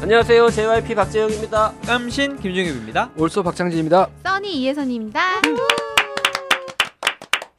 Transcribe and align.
안녕하세요. 0.00 0.50
JYP 0.50 0.94
박재영입니다. 0.94 1.74
깜신 1.86 2.36
김종엽입니다. 2.38 3.10
올소 3.16 3.42
박창진입니다. 3.42 4.08
써니 4.22 4.62
이혜선입니다. 4.62 5.20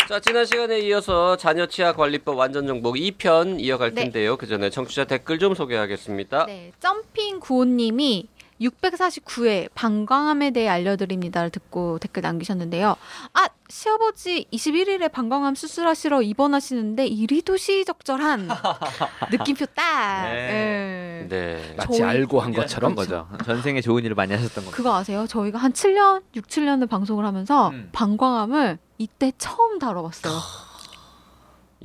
자, 0.08 0.20
지난 0.20 0.46
시간에 0.46 0.80
이어서 0.80 1.36
자녀 1.36 1.68
치아 1.68 1.94
관리법 1.94 2.38
완전 2.38 2.66
정복 2.66 2.96
2편 2.96 3.60
이어갈 3.60 3.94
네. 3.94 4.04
텐데요. 4.04 4.38
그 4.38 4.48
전에 4.48 4.70
청취자 4.70 5.06
댓글 5.06 5.38
좀 5.38 5.54
소개하겠습니다. 5.54 6.46
네, 6.48 6.72
점핑 6.80 7.40
구호님이 7.40 8.28
649회 8.62 9.70
방광암에 9.74 10.52
대해 10.52 10.68
알려드립니다를 10.68 11.50
듣고 11.50 11.98
댓글 12.00 12.22
남기셨는데요. 12.24 12.96
아 13.34 13.48
시아버지 13.70 14.46
21일에 14.52 15.10
방광암 15.12 15.56
수술하시러 15.56 16.22
입원하시는데 16.24 17.06
이리도 17.08 17.56
시의적절한 17.58 18.50
느낌표 19.32 19.66
딱. 19.68 20.24
네. 20.24 21.22
예. 21.24 21.28
네. 21.30 21.74
마치 21.78 22.00
저희- 22.00 22.10
알고 22.10 22.42
한 22.42 22.52
것처럼 22.54 22.96
거죠. 22.96 23.28
전생에 23.46 23.82
좋은 23.82 24.04
일을 24.04 24.16
많이 24.16 24.34
하셨던 24.34 24.66
겁니다. 24.66 24.76
그거 24.76 24.96
아세요? 24.96 25.26
저희가 25.28 25.58
한 25.60 25.72
7년, 25.72 26.24
6, 26.36 26.48
7년을 26.48 26.90
방송을 26.90 27.26
하면서 27.26 27.70
음. 27.70 27.90
방광암을 27.92 28.80
이때 28.98 29.32
처음 29.38 29.78
다뤄봤어요. 29.80 30.34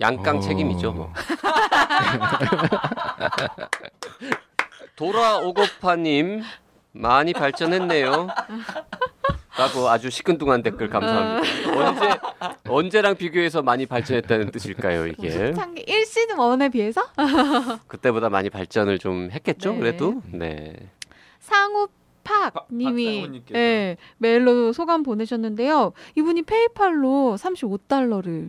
양깡 0.01 0.39
어. 0.39 0.41
책임이죠. 0.41 0.93
뭐. 0.93 1.13
돌아오고파님 4.97 6.43
많이 6.95 7.33
발전했네요. 7.33 8.29
라고 9.57 9.89
아주 9.89 10.11
시큰둥한 10.11 10.63
댓글 10.63 10.89
감사합니다. 10.89 11.73
언제 11.77 12.19
언제랑 12.69 13.17
비교해서 13.17 13.63
많이 13.63 13.87
발전했다는 13.87 14.51
뜻일까요, 14.51 15.07
이게? 15.07 15.53
창기 15.53 15.85
1시즌 15.85 16.37
1에 16.37 16.73
비해서 16.73 17.03
그때보다 17.87 18.31
많이 18.31 18.51
발전을 18.51 18.99
좀 18.99 19.29
했겠죠, 19.31 19.73
네. 19.73 19.79
그래도. 19.79 20.23
네. 20.33 20.75
상우 21.41 21.89
팍 22.25 22.53
박- 22.55 22.67
님이. 22.73 23.43
예, 23.55 23.97
메일로 24.19 24.73
소감 24.73 25.03
보내셨는데요. 25.03 25.93
이분이 26.17 26.43
페이팔로 26.43 27.37
35달러를 27.39 28.49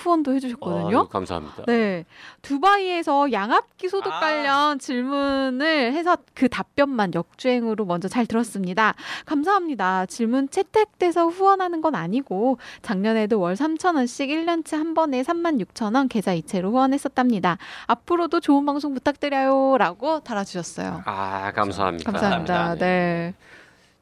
후원도 0.00 0.32
해주셨거든요. 0.34 0.98
아유, 1.00 1.08
감사합니다. 1.08 1.64
네. 1.66 2.04
두바이에서 2.42 3.30
양압기 3.32 3.88
소독 3.88 4.12
아. 4.12 4.20
관련 4.20 4.78
질문을 4.78 5.92
해서 5.92 6.16
그 6.34 6.48
답변만 6.48 7.12
역주행으로 7.14 7.84
먼저 7.84 8.08
잘 8.08 8.26
들었습니다. 8.26 8.94
감사합니다. 9.26 10.06
질문 10.06 10.48
채택돼서 10.48 11.26
후원하는 11.28 11.80
건 11.80 11.94
아니고 11.94 12.58
작년에도 12.82 13.38
월 13.40 13.54
3,000원씩 13.54 14.28
1년치 14.28 14.76
한 14.76 14.94
번에 14.94 15.22
36,000원 15.22 16.08
계좌 16.08 16.32
이체로 16.32 16.70
후원했었답니다. 16.70 17.58
앞으로도 17.86 18.40
좋은 18.40 18.64
방송 18.66 18.94
부탁드려요. 18.94 19.76
라고 19.78 20.20
달아주셨어요. 20.20 21.02
아, 21.04 21.52
감사합니다. 21.52 22.10
감사합니다. 22.10 22.74
네. 22.76 23.34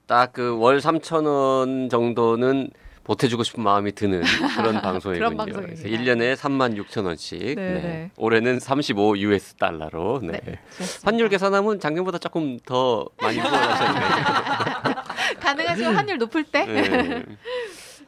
딱 0.07 0.33
그 0.33 0.57
월 0.59 0.79
3,000원 0.79 1.91
정도는 1.91 2.71
보태주고 3.09 3.43
싶은 3.43 3.63
마음이 3.63 3.93
드는 3.93 4.23
그런 4.55 4.83
방송이군요. 4.83 5.37
그런. 5.47 5.63
그래서 5.63 5.85
1년에 5.85 6.37
36,000원씩. 6.37 7.39
네, 7.39 7.55
네. 7.55 7.73
네. 7.81 8.11
올해는 8.17 8.61
35 8.61 9.17
US 9.19 9.55
달러로. 9.55 10.21
네. 10.23 10.39
네. 10.45 10.59
환율 11.05 11.31
계산하면 11.31 11.81
작년보다 11.81 12.19
조금 12.19 12.59
더 12.67 13.09
많이 13.23 13.39
후원하셨네요. 13.39 14.05
가능하시면 15.41 15.95
환율 15.97 16.19
높을 16.19 16.45
때. 16.45 16.67
네. 16.67 17.25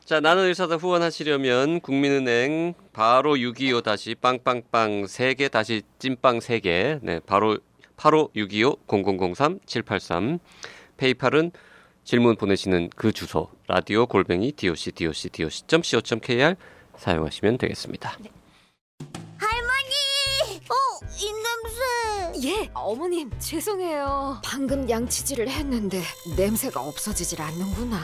자, 0.05 0.21
나는 0.21 0.45
의사다 0.45 0.77
후원하시려면 0.77 1.81
국민은행 1.81 2.75
바로 2.93 3.39
625 3.39 3.81
다시 3.81 4.15
빵빵빵 4.15 5.05
3개 5.05 5.51
다시 5.51 5.81
찐빵 5.99 6.41
3개. 6.41 6.99
네, 7.01 7.21
바로 7.25 7.59
85 7.97 8.33
625 8.37 8.77
0003 9.35 9.61
783 9.65 10.41
페이팔은 10.99 11.53
질문 12.05 12.37
보내시는 12.37 12.91
그 12.97 13.13
주소 13.13 13.51
라디오 13.69 14.07
골뱅이 14.07 14.53
doc 14.53 14.93
doc 14.93 15.31
doc 15.31 15.83
co.kr 15.83 16.57
사용하시면 16.97 17.59
되겠습니다. 17.59 18.17
어, 20.71 20.75
이 21.19 21.33
냄새. 21.33 21.50
예, 22.43 22.71
어머님 22.75 23.31
죄송해요. 23.39 24.41
방금 24.45 24.89
양치질을 24.89 25.49
했는데 25.49 26.03
냄새가 26.37 26.81
없어지질 26.81 27.43
않는구나. 27.43 27.99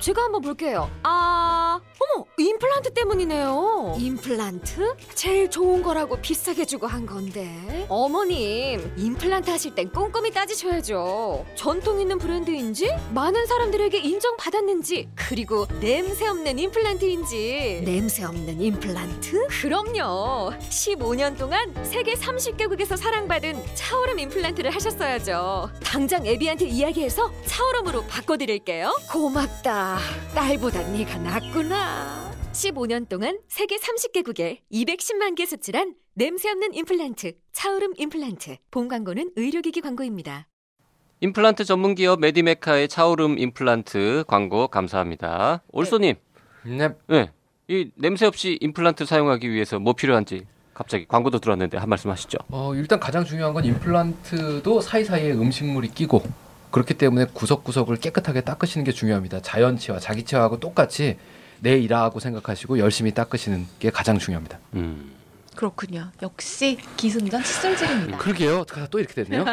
제가 0.00 0.22
한번 0.22 0.40
볼게요. 0.42 0.90
아, 1.02 1.78
어머, 1.98 2.24
임플란트 2.38 2.94
때문이네요. 2.94 3.96
임플란트? 3.98 4.96
제일 5.14 5.50
좋은 5.50 5.82
거라고 5.82 6.16
비싸게 6.20 6.64
주고 6.64 6.86
한 6.86 7.06
건데. 7.06 7.86
어머님, 7.88 8.92
임플란트 8.96 9.50
하실 9.50 9.74
땐 9.74 9.90
꼼꼼히 9.90 10.30
따지셔야죠. 10.32 11.44
전통 11.54 12.00
있는 12.00 12.18
브랜드인지, 12.18 12.90
많은 13.12 13.46
사람들에게 13.46 13.98
인정받았는지, 13.98 15.08
그리고 15.14 15.66
냄새 15.80 16.26
없는 16.26 16.58
임플란트인지. 16.58 17.82
냄새 17.84 18.24
없는 18.24 18.60
임플란트? 18.60 19.48
그럼요. 19.62 20.52
15년 20.70 21.36
동안 21.38 21.72
세계 21.84 22.14
30개국에서 22.14 22.96
사랑받은 22.96 23.62
차오름 23.74 24.18
임플란트를 24.18 24.70
하셨어야죠. 24.74 25.70
당장 25.82 26.26
애비한테 26.26 26.66
이야기해서 26.66 27.30
차오름으로 27.44 28.04
바꿔드릴게요. 28.06 28.94
고맙다. 29.12 29.98
딸보다 30.34 30.82
네가 30.90 31.18
낫구나. 31.18 32.30
15년 32.52 33.08
동안 33.08 33.38
세계 33.48 33.76
30개국에 33.76 34.60
210만 34.72 35.34
개 35.36 35.44
수출한 35.44 35.94
냄새 36.14 36.50
없는 36.50 36.74
임플란트 36.74 37.32
차오름 37.52 37.92
임플란트. 37.96 38.56
본 38.70 38.88
광고는 38.88 39.32
의료기기 39.36 39.82
광고입니다. 39.82 40.48
임플란트 41.20 41.64
전문 41.64 41.94
기업 41.94 42.20
메디메카의 42.20 42.88
차오름 42.88 43.38
임플란트 43.38 44.24
광고 44.26 44.68
감사합니다. 44.68 45.62
올소님, 45.72 46.14
네. 46.64 46.88
네. 47.08 47.30
이 47.68 47.90
냄새 47.96 48.26
없이 48.26 48.58
임플란트 48.60 49.06
사용하기 49.06 49.50
위해서 49.50 49.78
뭐 49.78 49.92
필요한지 49.94 50.46
갑자기 50.76 51.06
광고도 51.08 51.38
들어왔는데 51.38 51.78
한 51.78 51.88
말씀 51.88 52.10
하시죠. 52.10 52.36
어, 52.50 52.74
일단 52.74 53.00
가장 53.00 53.24
중요한 53.24 53.54
건 53.54 53.64
임플란트도 53.64 54.82
사이사이에 54.82 55.32
음식물이 55.32 55.88
끼고 55.88 56.22
그렇기 56.70 56.92
때문에 56.94 57.24
구석구석을 57.32 57.96
깨끗하게 57.96 58.42
닦으시는 58.42 58.84
게 58.84 58.92
중요합니다. 58.92 59.40
자연 59.40 59.78
치와 59.78 59.98
자기치하고 59.98 60.60
똑같이 60.60 61.16
내 61.60 61.78
일하고 61.78 62.20
생각하시고 62.20 62.78
열심히 62.78 63.14
닦으시는 63.14 63.66
게 63.78 63.88
가장 63.88 64.18
중요합니다. 64.18 64.58
음. 64.74 65.12
그렇군요. 65.54 66.10
역시 66.20 66.76
기승전 66.98 67.42
칫솔질입니다. 67.42 68.18
그러게요. 68.18 68.66
또 68.90 68.98
이렇게 68.98 69.24
됐네요. 69.24 69.46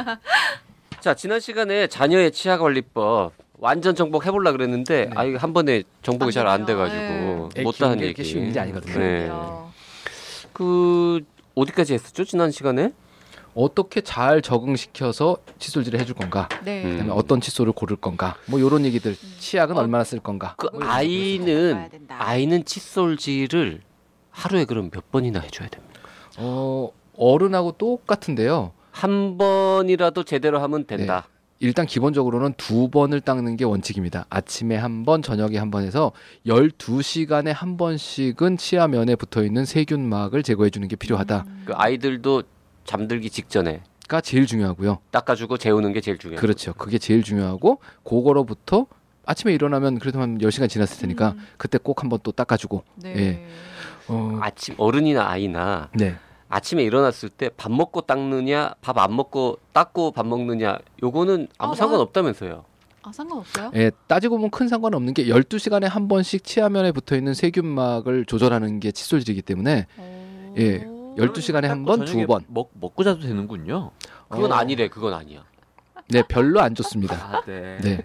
자, 1.00 1.14
지난 1.14 1.40
시간에 1.40 1.88
자녀의 1.88 2.34
치아 2.34 2.58
관리법 2.58 3.32
완전 3.60 3.96
정복 3.96 4.26
해보려 4.26 4.52
그랬는데 4.52 5.06
네. 5.06 5.12
아 5.16 5.24
이거 5.24 5.38
한 5.38 5.54
번에 5.54 5.84
정복이 6.02 6.34
잘 6.34 6.48
안. 6.48 6.66
돼가지고 6.66 7.50
애 7.56 7.62
못다한 7.62 7.98
게 7.98 8.08
얘기. 8.08 8.26
쉬운 8.26 8.48
일이 8.48 8.60
아니거든요. 8.60 9.00
네. 9.00 9.32
그 10.54 11.22
어디까지 11.56 11.94
했었죠 11.94 12.24
지난 12.24 12.52
시간에? 12.52 12.92
어떻게 13.56 14.02
잘 14.02 14.42
적응시켜서 14.42 15.38
칫솔질을 15.60 16.00
해줄 16.00 16.16
건가? 16.16 16.50
네. 16.64 16.84
음. 16.84 16.92
그다음에 16.94 17.12
어떤 17.12 17.40
칫솔을 17.40 17.74
고를 17.74 17.98
건가? 17.98 18.36
뭐 18.48 18.60
이런 18.60 18.84
얘기들. 18.86 19.16
치약은 19.38 19.78
어. 19.78 19.80
얼마나 19.80 20.04
쓸 20.04 20.20
건가? 20.20 20.56
그 20.58 20.68
뭐 20.74 20.84
아이는. 20.84 21.88
아이는 22.10 22.66
칫솔질을 22.66 23.82
하루에 24.32 24.66
그럼 24.66 24.90
몇 24.90 25.12
번이나 25.12 25.40
해줘야 25.40 25.70
됩니까? 25.70 26.02
어, 26.38 26.90
어른하고 27.16 27.74
똑같은데요. 27.74 28.72
한 28.90 29.38
번이라도 29.38 30.24
제대로 30.24 30.60
하면 30.62 30.86
된다. 30.88 31.28
일단 31.64 31.86
기본적으로는 31.86 32.56
두 32.58 32.90
번을 32.90 33.22
닦는 33.22 33.56
게 33.56 33.64
원칙입니다. 33.64 34.26
아침에 34.30 34.76
한 34.76 35.06
번, 35.06 35.22
저녁에 35.22 35.58
한 35.58 35.72
번 35.72 35.84
해서 35.86 36.12
12시간에 36.46 37.54
한 37.54 37.78
번씩은 37.78 38.58
치아면에 38.58 39.16
붙어 39.16 39.44
있는 39.44 39.64
세균막을 39.66 40.44
제거해 40.44 40.70
주는 40.70 40.88
게 40.90 40.96
필요하다가 40.98 41.46
그 41.66 41.74
아이들도 41.74 42.44
잠들기 42.84 43.30
직전에 43.30 43.82
제일 44.24 44.46
중요하고요. 44.46 45.00
닦아주고 45.12 45.58
재우는 45.58 45.94
게 45.94 46.02
제일 46.02 46.18
중요해요. 46.20 46.40
그렇죠. 46.40 46.74
그게 46.74 46.98
제일 47.00 47.24
중요하고 47.24 47.80
그거로부터 48.04 48.86
아침에 49.26 49.54
일어나면 49.54 50.00
그래도 50.00 50.20
한 50.20 50.38
10시간 50.38 50.70
지났을 50.70 51.00
테니까 51.02 51.30
음. 51.32 51.48
그때 51.58 51.80
꼭 51.82 52.04
한번 52.04 52.20
또 52.22 52.32
닦아 52.32 52.58
주고. 52.58 52.84
네. 52.96 53.16
예. 53.18 53.46
어, 54.10 54.38
아침 54.42 54.76
어른이나 54.78 55.28
아이나 55.28 55.90
네. 55.96 56.16
아침에 56.54 56.84
일어났을 56.84 57.30
때 57.30 57.50
밥 57.58 57.72
먹고 57.72 58.02
닦느냐, 58.02 58.76
밥 58.82 58.98
안 59.00 59.16
먹고 59.16 59.58
닦고 59.74 60.12
밥 60.12 60.28
먹느냐, 60.28 60.78
요거는 61.02 61.48
아무 61.58 61.72
어, 61.72 61.76
상관없다면서요. 61.76 62.64
아 63.02 63.12
상관없어요? 63.12 63.72
예, 63.76 63.92
따지고 64.08 64.38
보면 64.38 64.52
큰 64.52 64.68
상관없는 64.68 65.14
게 65.14 65.26
12시간에 65.26 65.84
한 65.90 66.08
번씩 66.08 66.44
치아면에 66.44 66.92
붙어 66.92 67.16
있는 67.18 67.34
세균막을 67.34 68.26
조절하는 68.26 68.80
게 68.80 68.92
칫솔질이기 68.92 69.42
때문에 69.42 69.88
어. 69.98 70.54
예, 70.58 70.86
12시간에 71.18 71.64
한 71.66 71.84
번, 71.86 72.06
두 72.06 72.26
번. 72.28 72.44
먹 72.48 72.70
먹고 72.80 73.04
자도 73.04 73.22
되는군요. 73.22 73.92
그건 74.30 74.52
어, 74.52 74.56
아니래. 74.56 74.88
그건 74.88 75.14
아니야. 75.14 75.44
네, 76.10 76.22
별로 76.28 76.60
안 76.62 76.76
좋습니다. 76.76 77.16
아, 77.16 77.42
네. 77.46 77.78
네. 77.82 78.04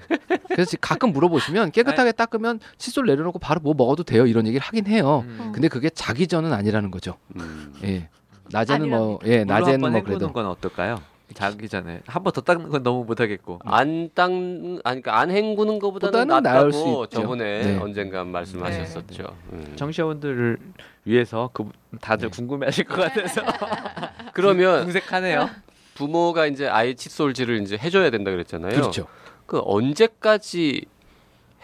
그래서 0.49 0.77
가끔 0.81 1.12
물어보시면 1.12 1.73
깨끗하게 1.73 2.12
닦으면 2.12 2.61
칫솔 2.79 3.06
내려놓고 3.06 3.39
바로 3.41 3.61
뭐 3.61 3.75
먹어도 3.77 4.05
돼요. 4.05 4.25
이런 4.27 4.47
얘기를 4.47 4.65
하긴 4.65 4.87
해요. 4.87 5.25
음. 5.27 5.50
근데 5.53 5.69
그게 5.69 5.91
자기 5.91 6.27
전은 6.27 6.53
아니라는 6.53 6.91
거죠. 6.91 7.17
음. 7.37 7.75
예. 7.85 8.09
낮에는 8.50 8.89
뭐, 8.91 9.19
아니랍니다. 9.23 9.27
예, 9.29 9.45
낮에는 9.45 9.81
뭐 9.81 9.91
헹구는 9.91 10.19
그래도. 10.19 10.33
건 10.33 10.47
어떨까요? 10.47 11.00
자기 11.35 11.69
전에 11.69 12.00
한 12.06 12.23
번 12.23 12.33
더 12.33 12.41
닦는 12.41 12.71
건 12.71 12.83
너무 12.83 13.05
못하겠고. 13.05 13.61
안 13.65 14.09
닦, 14.15 14.31
아니 14.31 14.81
그러니까 14.83 15.19
안 15.21 15.31
헹구는 15.31 15.79
것보다는 15.79 16.27
보다는 16.27 16.43
나을 16.43 16.73
수 16.73 16.79
낫다고 16.79 17.05
있죠. 17.05 17.21
저번에 17.21 17.62
네. 17.62 17.77
언젠가 17.79 18.25
말씀하셨었죠. 18.25 19.37
음. 19.53 19.73
청취자분들을 19.77 20.59
위해서 21.05 21.50
그 21.53 21.69
다들 22.00 22.31
네. 22.31 22.35
궁금해하실 22.37 22.85
것 22.87 22.97
같아서 22.97 23.43
그러면 24.33 24.85
궁색하네요. 24.85 25.50
부모가 25.95 26.47
이제 26.47 26.67
아이 26.67 26.95
칫솔질을 26.95 27.61
이제 27.61 27.77
해줘야 27.77 28.09
된다 28.09 28.31
그랬잖아요. 28.31 28.73
그렇죠. 28.73 29.06
그 29.45 29.61
언제까지 29.65 30.87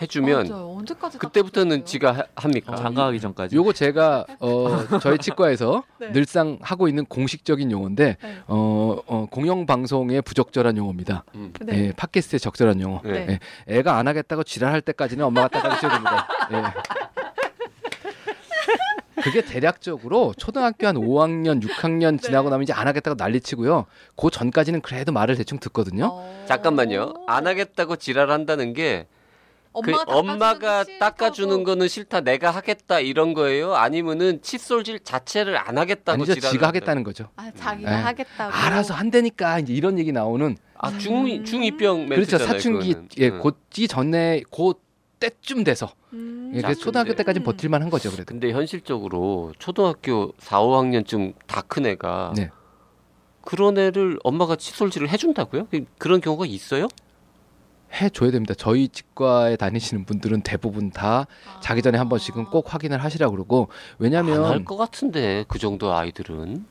해주면 0.02 0.48
맞아요. 0.48 0.74
언제까지 0.76 1.18
그때부터는? 1.18 1.84
지가 1.84 2.12
하- 2.12 2.24
합니까? 2.34 2.72
어, 2.72 2.76
장가가기 2.76 3.20
전까지. 3.20 3.54
요거 3.54 3.72
제가 3.72 4.26
어, 4.40 4.66
저희 5.00 5.18
치과에서 5.18 5.84
네. 6.00 6.10
늘상 6.12 6.58
하고 6.62 6.88
있는 6.88 7.04
공식적인 7.04 7.70
용어인데 7.70 8.16
네. 8.20 8.36
어, 8.48 8.96
어, 9.06 9.26
공영 9.30 9.66
방송에 9.66 10.20
부적절한 10.20 10.76
용어입니다. 10.76 11.24
음. 11.36 11.52
네. 11.60 11.86
예, 11.88 11.92
팟캐스트에 11.92 12.38
적절한 12.40 12.80
용어. 12.80 13.00
네. 13.04 13.24
네. 13.26 13.38
예, 13.70 13.78
애가 13.78 13.96
안 13.96 14.08
하겠다고 14.08 14.42
지랄할 14.42 14.80
때까지는 14.80 15.24
엄마가 15.24 15.48
닦아주셔야 15.48 15.92
됩니다. 15.92 16.28
예. 16.52 16.62
그게 19.22 19.40
대략적으로 19.42 20.34
초등학교 20.36 20.86
한 20.86 20.96
5학년, 20.96 21.62
6학년 21.62 22.20
지나고 22.20 22.50
나면 22.50 22.64
이제 22.64 22.74
안 22.74 22.86
하겠다고 22.88 23.14
난리치고요. 23.16 23.86
그 24.16 24.28
전까지는 24.30 24.82
그래도 24.82 25.12
말을 25.12 25.36
대충 25.36 25.58
듣거든요. 25.60 26.08
어. 26.12 26.44
잠깐만요. 26.46 27.14
안 27.26 27.46
하겠다고 27.46 27.96
지랄한다는 27.96 28.74
게그 28.74 29.06
엄마가, 29.74 30.04
엄마가 30.16 30.84
닦아주는 30.84 30.98
닦아주는 31.00 31.64
거는 31.64 31.88
싫다, 31.88 32.20
내가 32.20 32.50
하겠다 32.52 33.00
이런 33.00 33.34
거예요? 33.34 33.74
아니면은 33.74 34.40
칫솔질 34.40 35.00
자체를 35.00 35.56
안 35.58 35.76
하겠다고 35.78 36.22
아니죠, 36.22 36.34
지가? 36.40 36.68
하겠다는 36.68 37.02
거죠. 37.02 37.28
아 37.36 37.50
자기가 37.54 37.90
예. 37.90 37.94
하겠다고. 38.02 38.52
알아서 38.54 38.94
한다니까 38.94 39.58
이제 39.58 39.72
이런 39.74 39.98
얘기 39.98 40.12
나오는 40.12 40.56
아 40.78 40.96
중, 40.98 41.26
음. 41.26 41.44
중2병 41.44 42.08
그렇죠. 42.08 42.38
사춘기. 42.38 42.94
예 43.18 43.28
응. 43.30 43.40
곧이 43.40 43.88
전에 43.88 44.42
곧 44.50 44.80
때쯤 45.18 45.64
돼서 45.64 45.90
음. 46.12 46.52
예, 46.54 46.60
초등학교 46.74 47.08
근데- 47.08 47.16
때까지 47.22 47.40
는 47.40 47.44
버틸만 47.44 47.82
한 47.82 47.90
거죠 47.90 48.10
그래도 48.10 48.24
근데 48.26 48.52
현실적으로 48.52 49.52
초등학교 49.58 50.32
4, 50.38 50.60
5학년쯤 50.60 51.34
다 51.46 51.62
큰 51.62 51.86
애가 51.86 52.34
네. 52.36 52.50
그런 53.42 53.76
애를 53.78 54.18
엄마가 54.22 54.56
칫솔질을 54.56 55.08
해준다고요? 55.08 55.66
그- 55.70 55.84
그런 55.98 56.20
경우가 56.20 56.46
있어요? 56.46 56.88
해줘야 57.94 58.30
됩니다 58.30 58.54
저희 58.56 58.88
치과에 58.88 59.56
다니시는 59.56 60.04
분들은 60.04 60.42
대부분 60.42 60.90
다 60.90 61.26
자기 61.60 61.82
전에 61.82 61.98
한 61.98 62.08
번씩은 62.08 62.46
꼭 62.46 62.72
확인을 62.72 63.02
하시라 63.02 63.30
그러고 63.30 63.68
안 63.70 63.96
왜냐하면 63.98 64.44
할것 64.44 64.76
같은데 64.76 65.44
그 65.48 65.58
정도 65.58 65.94
아이들은 65.94 66.66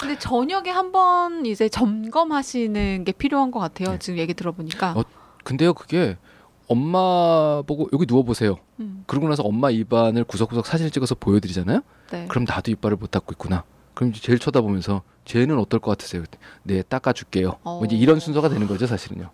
근데 0.00 0.18
저녁에 0.18 0.70
한 0.70 0.90
번 0.92 1.44
이제 1.46 1.68
점검하시는 1.68 3.04
게 3.04 3.12
필요한 3.12 3.50
것 3.50 3.60
같아요. 3.60 3.90
네. 3.92 3.98
지금 3.98 4.18
얘기 4.18 4.34
들어보니까. 4.34 4.92
어, 4.92 5.04
근데요 5.44 5.74
그게 5.74 6.16
엄마 6.68 7.62
보고 7.66 7.88
여기 7.92 8.06
누워 8.06 8.22
보세요 8.22 8.56
음, 8.80 9.04
그러고 9.06 9.28
나서 9.28 9.42
엄마 9.42 9.70
입안을 9.70 10.24
구석구석 10.24 10.66
사진을 10.66 10.90
찍어서 10.90 11.14
보여드리잖아요 11.16 11.80
네. 12.10 12.26
그럼 12.28 12.44
나도 12.48 12.70
이빨을 12.70 12.96
못 12.96 13.10
닦고 13.10 13.32
있구나 13.32 13.64
그럼 13.94 14.10
이제 14.10 14.20
제일 14.20 14.38
쳐다보면서 14.38 15.02
쟤는 15.24 15.58
어떨 15.58 15.80
것 15.80 15.90
같으세요 15.90 16.24
네 16.62 16.82
닦아줄게요 16.82 17.58
뭐 17.62 17.84
이제 17.84 17.96
어. 17.96 17.98
이런 17.98 18.20
순서가 18.20 18.48
되는 18.48 18.66
거죠 18.66 18.86
사실은요 18.86 19.30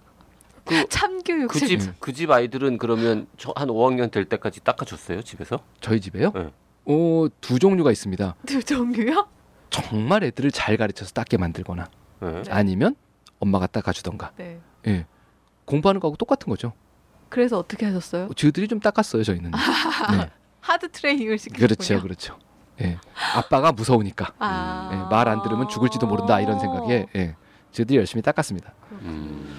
참교육. 0.88 1.48
그 1.50 1.58
집 1.66 1.78
그 2.00 2.12
집 2.12 2.30
아이들은 2.30 2.78
그러면 2.78 3.26
저한 3.36 3.68
5학년 3.68 4.10
될 4.10 4.24
때까지 4.26 4.60
닦아줬어요 4.60 5.22
집에서? 5.22 5.60
저희 5.80 6.00
집에요 6.00 6.32
네. 6.34 6.50
어, 6.86 7.26
두 7.40 7.58
종류가 7.58 7.92
있습니다 7.92 8.34
두 8.46 8.62
종류요? 8.62 9.28
정말 9.70 10.24
애들을 10.24 10.50
잘 10.50 10.76
가르쳐서 10.76 11.12
닦게 11.12 11.36
만들거나 11.36 11.88
네. 12.20 12.42
네. 12.42 12.50
아니면 12.50 12.96
엄마가 13.38 13.66
닦아주던가 13.66 14.32
네. 14.36 14.58
예 14.86 15.06
공부하는 15.64 16.00
거하고 16.00 16.16
똑같은 16.16 16.48
거죠 16.48 16.72
그래서 17.28 17.58
어떻게 17.58 17.84
하셨어요? 17.86 18.30
저희들이 18.34 18.68
좀 18.68 18.80
닦았어요 18.80 19.22
저희는 19.22 19.50
네. 20.12 20.30
하드 20.60 20.90
트레이닝을 20.90 21.38
시키셨군요. 21.38 21.66
그렇죠 21.68 22.02
그렇죠 22.02 22.38
예 22.80 22.98
아빠가 23.34 23.72
무서우니까 23.72 24.32
아. 24.38 24.90
예, 24.92 25.14
말안 25.14 25.42
들으면 25.42 25.68
죽을지도 25.68 26.06
모른다 26.06 26.40
이런 26.40 26.58
생각에 26.58 27.06
예 27.16 27.36
저희들이 27.72 27.98
열심히 27.98 28.22
닦았습니다 28.22 28.72
음. 29.02 29.57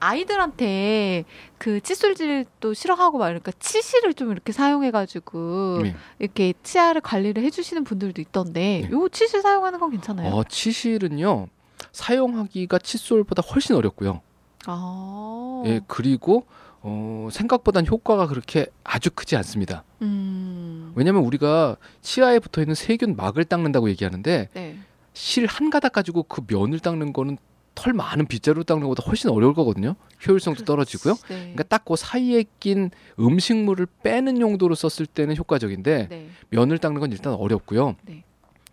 아이들한테 0.00 1.24
그 1.58 1.80
칫솔질도 1.80 2.74
싫어하고 2.74 3.18
막 3.18 3.26
이러니까 3.28 3.52
치실을 3.58 4.14
좀 4.14 4.30
이렇게 4.30 4.52
사용해가지고 4.52 5.80
네. 5.82 5.96
이렇게 6.18 6.54
치아를 6.62 7.00
관리를 7.00 7.42
해주시는 7.42 7.84
분들도 7.84 8.20
있던데 8.22 8.86
네. 8.88 8.90
요 8.90 9.08
치실 9.08 9.42
사용하는 9.42 9.78
건 9.78 9.90
괜찮아요? 9.90 10.34
어 10.34 10.44
치실은요 10.44 11.48
사용하기가 11.92 12.78
칫솔보다 12.78 13.42
훨씬 13.42 13.76
어렵고요 13.76 14.20
아. 14.66 15.62
예 15.66 15.80
그리고 15.86 16.46
어 16.82 17.28
생각보단 17.32 17.86
효과가 17.86 18.26
그렇게 18.26 18.66
아주 18.84 19.10
크지 19.10 19.36
않습니다 19.36 19.84
음. 20.02 20.92
왜냐면 20.94 21.24
우리가 21.24 21.76
치아에 22.02 22.38
붙어 22.38 22.60
있는 22.60 22.74
세균 22.74 23.16
막을 23.16 23.44
닦는다고 23.44 23.88
얘기하는데 23.90 24.48
네. 24.52 24.78
실한 25.14 25.70
가닥 25.70 25.92
가지고 25.92 26.22
그 26.24 26.42
면을 26.46 26.78
닦는 26.78 27.12
거는 27.14 27.38
털 27.76 27.92
많은 27.92 28.26
빗자루 28.26 28.64
닦는 28.64 28.82
것보다 28.88 29.04
훨씬 29.06 29.30
어려울 29.30 29.54
거거든요. 29.54 29.94
효율성도 30.26 30.64
떨어지고요. 30.64 31.14
네. 31.28 31.36
그러니까 31.38 31.62
딱 31.64 31.84
그 31.86 31.94
사이에 31.94 32.44
낀 32.58 32.90
음식물을 33.20 33.86
빼는 34.02 34.40
용도로 34.40 34.74
썼을 34.74 35.06
때는 35.06 35.36
효과적인데 35.36 36.08
네. 36.08 36.28
면을 36.50 36.78
닦는 36.78 37.00
건 37.00 37.12
일단 37.12 37.34
어렵고요. 37.34 37.94
네. 38.02 38.24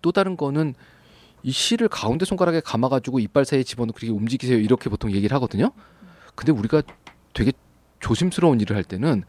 또 0.01 0.11
다른 0.11 0.35
거는 0.35 0.73
이 1.43 1.51
실을 1.51 1.89
가운데 1.89 2.25
손가락에 2.25 2.61
감아가지고 2.61 3.19
이빨 3.19 3.45
사이에 3.45 3.61
집어넣고 3.63 3.97
그렇게 3.97 4.11
움직이세요 4.11 4.57
이렇게 4.57 4.89
보통 4.89 5.11
얘기를 5.11 5.35
하거든요. 5.35 5.71
근데 6.33 6.51
우리가 6.53 6.81
되게 7.33 7.51
조심스러운 7.99 8.61
일을 8.61 8.75
할 8.75 8.83
때는 8.83 9.23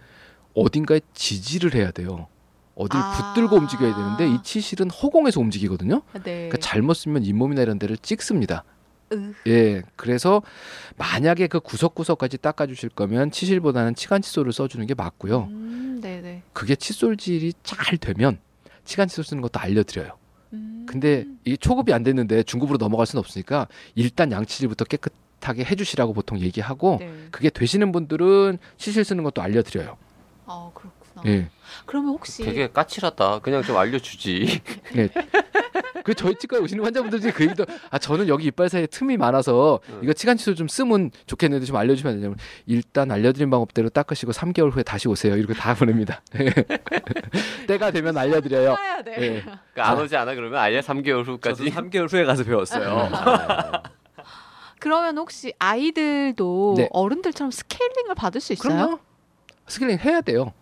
어딘가에 0.54 1.00
지지를 1.12 1.74
해야 1.74 1.90
돼요. 1.90 2.28
어딜 2.76 2.98
아. 3.00 3.34
붙들고 3.34 3.56
움직여야 3.56 3.94
되는데 3.94 4.28
이 4.28 4.42
치실은 4.42 4.88
허공에서 4.90 5.40
움직이거든요. 5.40 6.02
네. 6.14 6.48
그러니까 6.48 6.56
잘못 6.58 6.94
쓰면 6.94 7.24
잇몸이나 7.24 7.62
이런 7.62 7.78
데를 7.78 7.96
찍습니다. 7.98 8.64
으. 9.14 9.34
예, 9.46 9.82
그래서 9.96 10.42
만약에 10.96 11.46
그 11.46 11.60
구석구석까지 11.60 12.38
닦아주실 12.38 12.90
거면 12.90 13.30
치실보다는 13.30 13.94
치간 13.94 14.22
칫솔을 14.22 14.52
써주는 14.52 14.84
게 14.86 14.94
맞고요. 14.94 15.48
음, 15.50 16.00
네네. 16.02 16.42
그게 16.52 16.76
칫솔질이 16.76 17.54
잘 17.62 17.96
되면 17.98 18.38
치간 18.84 19.08
칫솔 19.08 19.24
쓰는 19.24 19.42
것도 19.42 19.60
알려드려요. 19.60 20.12
음. 20.52 20.86
근데 20.88 21.24
이게 21.44 21.56
초급이 21.56 21.92
안 21.92 22.02
됐는데 22.02 22.42
중급으로 22.42 22.78
넘어갈 22.78 23.06
수는 23.06 23.20
없으니까 23.20 23.66
일단 23.94 24.30
양치질부터 24.32 24.84
깨끗하게 24.84 25.64
해주시라고 25.64 26.12
보통 26.12 26.38
얘기하고 26.40 26.98
네. 27.00 27.12
그게 27.30 27.50
되시는 27.50 27.92
분들은 27.92 28.58
치실 28.76 29.04
쓰는 29.04 29.24
것도 29.24 29.42
알려드려요. 29.42 29.96
아 30.46 30.70
그렇구나. 30.74 31.22
예. 31.26 31.48
그러면 31.86 32.10
혹시 32.10 32.42
되게 32.44 32.68
까칠하다. 32.70 33.38
그냥 33.40 33.62
좀 33.62 33.76
알려주지. 33.76 34.60
예. 34.96 35.08
그 36.04 36.14
저희 36.14 36.34
치과에 36.36 36.60
오시는 36.60 36.84
환자분들 36.84 37.20
중에 37.20 37.32
그 37.32 37.44
얘기도 37.44 37.64
아 37.90 37.98
저는 37.98 38.28
여기 38.28 38.46
이빨 38.46 38.68
사이에 38.68 38.86
틈이 38.86 39.16
많아서 39.16 39.80
응. 39.88 40.00
이거 40.02 40.12
치간 40.12 40.36
칫솔 40.36 40.54
좀 40.54 40.68
쓰면 40.68 41.10
좋겠는데 41.26 41.64
좀 41.64 41.76
알려주면 41.76 42.12
안 42.12 42.18
되냐면 42.20 42.38
일단 42.66 43.10
알려드린 43.10 43.50
방법대로 43.50 43.88
닦으시고 43.88 44.32
3개월 44.32 44.70
후에 44.72 44.82
다시 44.82 45.08
오세요 45.08 45.36
이렇게 45.36 45.54
다 45.54 45.74
보냅니다. 45.74 46.20
때가 47.66 47.90
되면 47.90 48.16
알려드려요. 48.16 48.76
예. 49.06 49.42
그러니까 49.42 49.90
안 49.90 49.98
오지 49.98 50.14
않아 50.16 50.34
그러면 50.34 50.60
아예 50.60 50.80
3개월 50.80 51.24
저도 51.24 51.32
후까지. 51.32 51.64
3개월 51.70 52.12
후에 52.12 52.24
가서 52.24 52.44
배웠어요. 52.44 53.10
그러면 54.80 55.16
혹시 55.16 55.54
아이들도 55.58 56.74
네. 56.76 56.88
어른들처럼 56.92 57.50
스케일링을 57.50 58.14
받을 58.14 58.40
수 58.42 58.52
있어요? 58.52 58.74
그럼요. 58.76 58.98
스케일링 59.66 59.98
해야 60.00 60.20
돼요. 60.20 60.52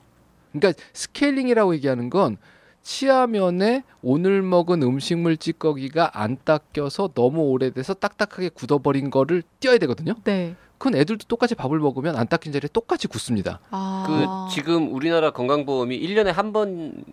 그러니까 0.52 0.80
스케일링이라고 0.92 1.75
얘기하는 1.75 2.08
건 2.08 2.37
치아면에 2.83 3.85
오늘 4.03 4.43
먹은 4.43 4.83
음식물 4.83 5.37
찌꺼기가 5.37 6.11
안 6.21 6.37
닦여서 6.45 7.11
너무 7.15 7.43
오래돼서 7.43 7.95
딱딱하게 7.95 8.51
굳어버린 8.51 9.11
거를 9.11 9.43
떼야 9.61 9.78
되거든요. 9.79 10.15
네. 10.25 10.55
그건 10.79 10.97
애들도 10.99 11.27
똑같이 11.29 11.55
밥을 11.55 11.79
먹으면 11.79 12.17
안 12.17 12.27
닦인 12.27 12.53
자리에 12.53 12.69
똑같이 12.73 13.07
굳습니다. 13.07 13.61
아. 13.71 14.05
그 14.49 14.53
지금 14.55 14.93
우리나라 14.93 15.31
건강보험이 15.31 16.01
1년에 16.01 16.33
한번 16.33 17.05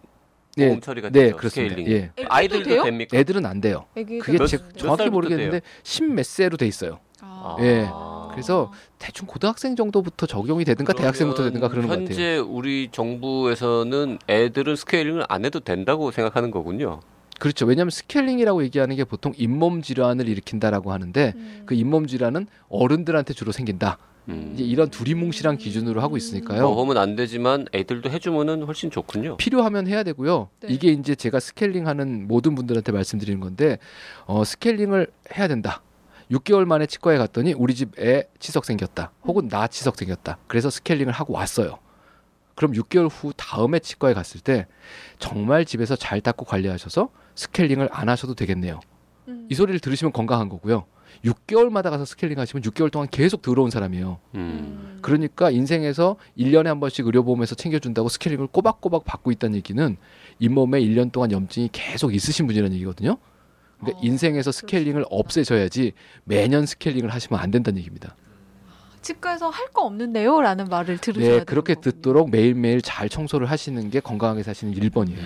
네, 0.57 0.65
보험 0.65 0.81
처리가 0.81 1.09
네 1.11 1.25
되죠. 1.25 1.37
그렇습니다. 1.37 1.75
스케일링. 1.75 1.93
예. 1.95 2.11
아이들도 2.27 2.67
돼요? 2.67 2.83
됩니까? 2.83 3.15
애들은 3.15 3.45
안 3.45 3.61
돼요. 3.61 3.85
그게 3.93 4.37
몇- 4.39 4.47
제, 4.47 4.57
몇 4.57 4.75
정확히 4.77 5.09
모르겠는데 5.11 5.61
십몇 5.83 6.25
세로 6.25 6.57
돼 6.57 6.65
있어요. 6.65 6.99
아. 7.21 7.57
예. 7.59 7.87
아. 8.39 8.41
그래서 8.41 8.71
대충 8.97 9.27
고등학생 9.27 9.75
정도부터 9.75 10.25
적용이 10.25 10.65
되든가 10.65 10.93
대학생부터 10.93 11.43
되든가 11.43 11.67
그러는 11.67 11.87
것 11.87 11.93
같아요. 11.95 12.09
현재 12.09 12.37
우리 12.37 12.89
정부에서는 12.91 14.19
애들은 14.27 14.75
스케일링을 14.75 15.25
안 15.27 15.45
해도 15.45 15.59
된다고 15.59 16.11
생각하는 16.11 16.51
거군요. 16.51 17.01
그렇죠. 17.39 17.65
왜냐하면 17.65 17.91
스케일링이라고 17.91 18.63
얘기하는 18.63 18.95
게 18.95 19.03
보통 19.05 19.33
잇몸 19.37 19.81
질환을 19.81 20.27
일으킨다라고 20.27 20.91
하는데 20.91 21.33
음. 21.35 21.63
그 21.65 21.73
잇몸 21.73 22.07
질환은 22.07 22.47
어른들한테 22.69 23.33
주로 23.33 23.51
생긴다. 23.51 23.97
음. 24.27 24.51
이제 24.53 24.63
이런 24.63 24.89
두리뭉실한 24.89 25.57
기준으로 25.57 26.01
하고 26.01 26.17
있으니까요. 26.17 26.61
뭐 26.61 26.81
하면 26.83 26.97
안 26.97 27.15
되지만 27.15 27.65
애들도 27.73 28.09
해주면은 28.09 28.63
훨씬 28.63 28.91
좋군요. 28.91 29.37
필요하면 29.37 29.87
해야 29.87 30.03
되고요. 30.03 30.49
네. 30.59 30.67
이게 30.69 30.89
이제 30.91 31.15
제가 31.15 31.39
스케일링하는 31.39 32.27
모든 32.27 32.55
분들한테 32.55 32.91
말씀드리는 32.91 33.39
건데 33.39 33.79
어, 34.25 34.43
스케일링을 34.43 35.07
해야 35.35 35.47
된다. 35.47 35.81
6개월 36.31 36.65
만에 36.65 36.85
치과에 36.85 37.17
갔더니 37.17 37.53
우리 37.53 37.73
집 37.73 38.03
애 38.03 38.23
치석 38.39 38.65
생겼다. 38.65 39.11
혹은 39.23 39.47
나 39.47 39.67
치석 39.67 39.95
생겼다. 39.97 40.37
그래서 40.47 40.69
스케일링을 40.69 41.11
하고 41.11 41.33
왔어요. 41.33 41.79
그럼 42.55 42.73
6개월 42.73 43.09
후 43.09 43.31
다음에 43.35 43.79
치과에 43.79 44.13
갔을 44.13 44.41
때 44.41 44.67
정말 45.17 45.65
집에서 45.65 45.95
잘 45.95 46.21
닦고 46.21 46.45
관리하셔서 46.45 47.09
스케일링을 47.35 47.89
안 47.91 48.09
하셔도 48.09 48.35
되겠네요. 48.35 48.79
음. 49.29 49.47
이 49.49 49.55
소리를 49.55 49.79
들으시면 49.79 50.11
건강한 50.11 50.49
거고요. 50.49 50.85
6개월마다 51.25 51.89
가서 51.89 52.05
스케일링 52.05 52.37
하시면 52.37 52.61
6개월 52.63 52.91
동안 52.91 53.07
계속 53.09 53.41
더러운 53.41 53.69
사람이에요. 53.71 54.19
음. 54.35 54.99
그러니까 55.01 55.49
인생에서 55.49 56.17
1년에 56.37 56.65
한 56.65 56.79
번씩 56.79 57.05
의료보험에서 57.05 57.55
챙겨준다고 57.55 58.09
스케일링을 58.09 58.47
꼬박꼬박 58.47 59.05
받고 59.05 59.31
있다는 59.31 59.55
얘기는 59.55 59.97
잇몸에 60.39 60.81
1년 60.81 61.11
동안 61.11 61.31
염증이 61.31 61.69
계속 61.71 62.13
있으신 62.13 62.45
분이라는 62.45 62.73
얘기거든요. 62.75 63.17
그러니까 63.79 63.99
어, 63.99 64.01
인생에서 64.03 64.51
스케일링을 64.51 65.01
있겠다. 65.01 65.15
없애셔야지 65.15 65.93
매년 66.25 66.65
스케일링을 66.65 67.13
하시면 67.13 67.39
안 67.39 67.51
된다는 67.51 67.77
얘기입니다. 67.79 68.15
치과에서 69.01 69.49
할 69.49 69.69
거 69.71 69.83
없는데요 69.85 70.41
라는 70.41 70.65
말을 70.65 70.97
들으셔야 70.97 71.39
네, 71.39 71.43
그렇게 71.45 71.75
거군요. 71.75 71.91
듣도록 71.93 72.29
매일매일 72.31 72.81
잘 72.81 73.07
청소를 73.07 73.49
하시는 73.49 73.89
게 73.89 73.99
건강하게 73.99 74.43
사시는 74.43 74.73
1번이에요. 74.73 75.17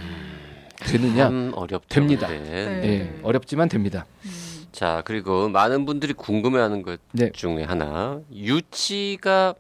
되느냐? 0.86 1.24
참 1.25 1.51
어렵죠. 1.55 1.88
됩니다. 1.88 2.27
근데. 2.27 2.50
네. 2.51 2.88
예, 2.88 3.19
어렵지만 3.24 3.69
됩니다. 3.69 4.05
음. 4.25 4.31
자 4.72 5.01
그리고 5.05 5.50
많은 5.50 5.86
분들이 5.86 6.13
궁금해하는 6.13 6.81
것 6.81 7.00
네. 7.13 7.31
중에 7.31 7.63
하나 7.63 8.19
유치가 8.33 9.53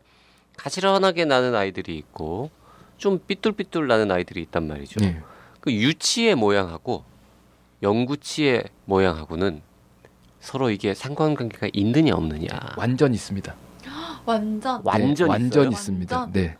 가지런하게 0.57 1.25
나는 1.25 1.55
아이들이 1.55 1.95
있고 1.97 2.49
좀 2.97 3.19
삐뚤삐뚤 3.25 3.87
나는 3.87 4.11
아이들이 4.11 4.41
있단 4.41 4.67
말이죠. 4.67 4.99
네. 5.01 5.21
그 5.59 5.71
유치의 5.71 6.35
모양하고 6.35 7.03
영구치의 7.83 8.63
모양하고는 8.85 9.61
서로 10.39 10.71
이게 10.71 10.93
상관관계가 10.93 11.69
있느냐 11.73 12.13
없느냐. 12.15 12.47
완전 12.77 13.13
있습니다. 13.13 13.55
완전 14.25 14.81
완전 14.83 15.27
네, 15.27 15.31
완전 15.31 15.61
있어요? 15.63 15.69
있습니다. 15.71 16.17
완전? 16.17 16.33
네. 16.41 16.57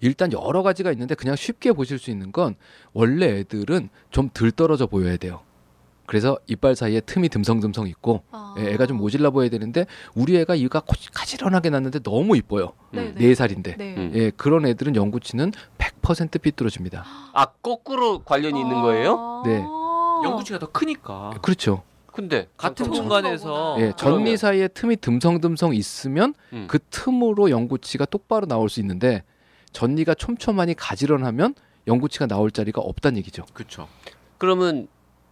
일단 0.00 0.32
여러 0.32 0.62
가지가 0.62 0.92
있는데 0.92 1.14
그냥 1.14 1.34
쉽게 1.36 1.72
보실 1.72 1.98
수 1.98 2.10
있는 2.10 2.30
건 2.32 2.54
원래 2.92 3.26
애들은 3.40 3.88
좀 4.10 4.30
덜 4.32 4.50
떨어져 4.50 4.86
보여야 4.86 5.16
돼요. 5.16 5.40
그래서 6.06 6.36
이빨 6.46 6.76
사이에 6.76 7.00
틈이 7.00 7.30
듬성듬성 7.30 7.86
있고 7.88 8.22
아. 8.30 8.54
예, 8.58 8.72
애가 8.74 8.84
좀 8.86 8.98
모질라 8.98 9.30
보여야 9.30 9.48
되는데 9.48 9.86
우리 10.14 10.36
애가 10.36 10.54
이가 10.54 10.80
고- 10.80 10.92
가지런하게 11.14 11.70
났는데 11.70 12.00
너무 12.00 12.36
이뻐요. 12.36 12.72
네, 12.92 13.00
음. 13.08 13.14
네. 13.16 13.28
네 13.28 13.34
살인데. 13.34 13.76
네. 13.78 13.94
음. 13.96 14.12
예, 14.14 14.30
그런 14.30 14.66
애들은 14.66 14.96
영구치는 14.96 15.52
100% 15.78 16.42
삐뚤어집니다. 16.42 17.04
아 17.32 17.46
거꾸로 17.62 18.18
관련이 18.22 18.60
있는 18.60 18.82
거예요? 18.82 19.16
아. 19.18 19.42
네. 19.46 19.64
영구치가 20.22 20.58
더 20.58 20.66
크니까 20.70 21.30
그렇죠. 21.42 21.82
근데 22.12 22.48
같은 22.56 22.84
잠깐만. 22.84 23.08
공간에서 23.08 23.76
예, 23.80 23.92
전미 23.96 24.36
사이에 24.36 24.68
틈이 24.68 24.96
듬성듬성 24.96 25.74
있으면 25.74 26.34
음. 26.52 26.66
그 26.68 26.78
틈으로 26.90 27.50
영구치가 27.50 28.04
똑바로 28.04 28.46
나올 28.46 28.68
수 28.68 28.78
있는데 28.80 29.24
전니가 29.72 30.14
촘촘하니 30.14 30.74
가지런하면 30.74 31.54
영구치가 31.88 32.26
나올 32.26 32.52
자리가 32.52 32.80
없다는 32.80 33.18
얘기죠. 33.18 33.44
그렇죠. 33.52 33.88
그러면 34.38 34.86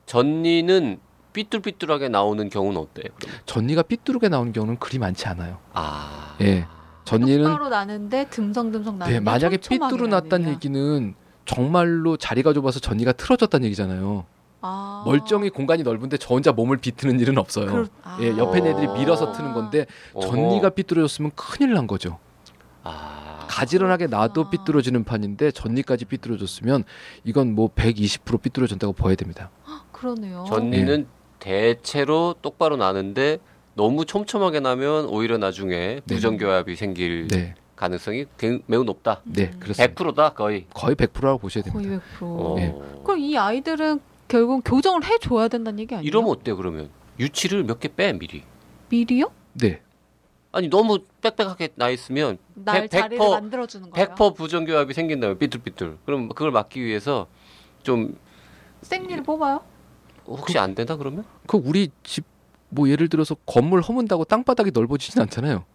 전니는 0.06 0.98
삐뚤삐뚤하게 1.32 2.08
나오는 2.08 2.48
경우는 2.50 2.80
어때요? 2.80 3.06
그러면? 3.16 3.40
전니가 3.46 3.82
삐뚤게 3.82 4.28
나오는 4.28 4.52
경우는 4.52 4.78
그리 4.78 4.98
많지 4.98 5.26
않아요. 5.28 5.58
아. 5.72 6.36
예. 6.40 6.66
전니는 7.04 7.44
똑바로 7.44 7.68
나는데 7.68 8.28
듬성듬성 8.30 8.98
나는데 8.98 9.18
네, 9.18 9.24
만약에 9.24 9.56
삐뚤어 9.56 10.06
났다는. 10.08 10.48
얘기는 10.50 11.14
정말로 11.46 12.16
자리가 12.16 12.52
좁아서 12.52 12.80
전니가 12.80 13.12
틀어졌다는 13.12 13.64
얘기잖아요. 13.66 14.24
아. 14.62 15.02
멀쩡히 15.04 15.50
공간이 15.50 15.82
넓은데 15.82 16.16
저 16.16 16.34
혼자 16.34 16.52
몸을 16.52 16.78
비트는 16.78 17.20
일은 17.20 17.36
없어요. 17.36 17.66
그럴- 17.66 17.88
아. 18.02 18.16
예, 18.20 18.28
옆에 18.36 18.60
어. 18.60 18.66
애들이 18.66 18.86
밀어서 18.88 19.32
트는 19.32 19.52
건데. 19.52 19.86
전니가 20.20 20.70
삐뚤어졌으면 20.70 21.32
큰일 21.34 21.74
난 21.74 21.86
거죠. 21.86 22.18
아. 22.84 23.46
가지런하게 23.48 24.06
나도. 24.06 24.48
삐뚤어지는 24.50 25.04
판인데 25.04 25.50
전니까지 25.50 26.06
삐뚤어졌으면 26.06 26.84
이건 27.24 27.54
뭐 27.54 27.68
120% 27.74 28.40
삐뚤어진다고 28.40 28.92
봐야 28.94 29.14
됩니다. 29.14 29.50
그러네요. 29.92 30.44
전니는 30.48 31.06
대체로 31.38 32.34
똑바로 32.40 32.76
나는데 32.76 33.38
너무 33.74 34.04
촘촘하게 34.04 34.60
나면 34.60 35.06
오히려 35.06 35.38
나중에 35.38 36.00
네. 36.04 36.14
부정교합이 36.14 36.76
생길 36.76 37.26
네, 37.28 37.54
가능성이 37.76 38.26
대- 38.36 38.60
매우 38.66 38.84
높다. 38.84 39.20
네, 39.24 39.50
음. 39.52 39.60
그렇습니다. 39.60 39.94
100%다 39.94 40.30
거의. 40.34 40.66
거의 40.74 40.94
100%라고 40.96 41.38
보셔야 41.38 41.64
거의 41.64 41.84
됩니다. 41.84 42.04
100%. 42.20 42.22
어. 42.22 42.54
네. 42.56 42.74
그럼 43.04 43.18
이 43.18 43.36
아이들은 43.36 44.00
결국 44.32 44.62
교정을 44.64 45.04
해줘야 45.04 45.48
된다는 45.48 45.78
얘기 45.80 45.94
아니에요? 45.94 46.08
이러면 46.08 46.30
어때요 46.30 46.56
그러면? 46.56 46.88
유치를 47.20 47.64
몇 47.64 47.78
개 47.80 47.88
빼 47.94 48.14
미리. 48.14 48.42
미리요? 48.88 49.30
네, 49.52 49.82
아니 50.52 50.68
너무 50.68 51.00
빽빽하게 51.20 51.68
나 51.74 51.90
있으면 51.90 52.38
날 52.54 52.88
백- 52.88 52.90
자리를 52.90 53.18
100% 53.26 53.30
만들어주는 53.30 53.90
거예요? 53.90 54.08
100% 54.14 54.34
부정교합이 54.34 54.94
생긴다면 54.94 55.36
삐뚤삐뚤. 55.38 55.98
그럼 56.06 56.28
그걸 56.30 56.50
막기 56.50 56.82
위해서 56.82 57.26
좀 57.82 58.16
생리를 58.80 59.22
뽑아요? 59.22 59.60
혹시 60.26 60.58
안 60.58 60.74
된다 60.74 60.96
그러면? 60.96 61.24
그 61.46 61.58
우리 61.62 61.90
집 62.02 62.24
뭐 62.74 62.88
예를 62.88 63.10
들어서 63.10 63.34
건물 63.44 63.82
허문다고 63.82 64.24
땅바닥이 64.24 64.70
넓어지진 64.72 65.20
않잖아요. 65.20 65.66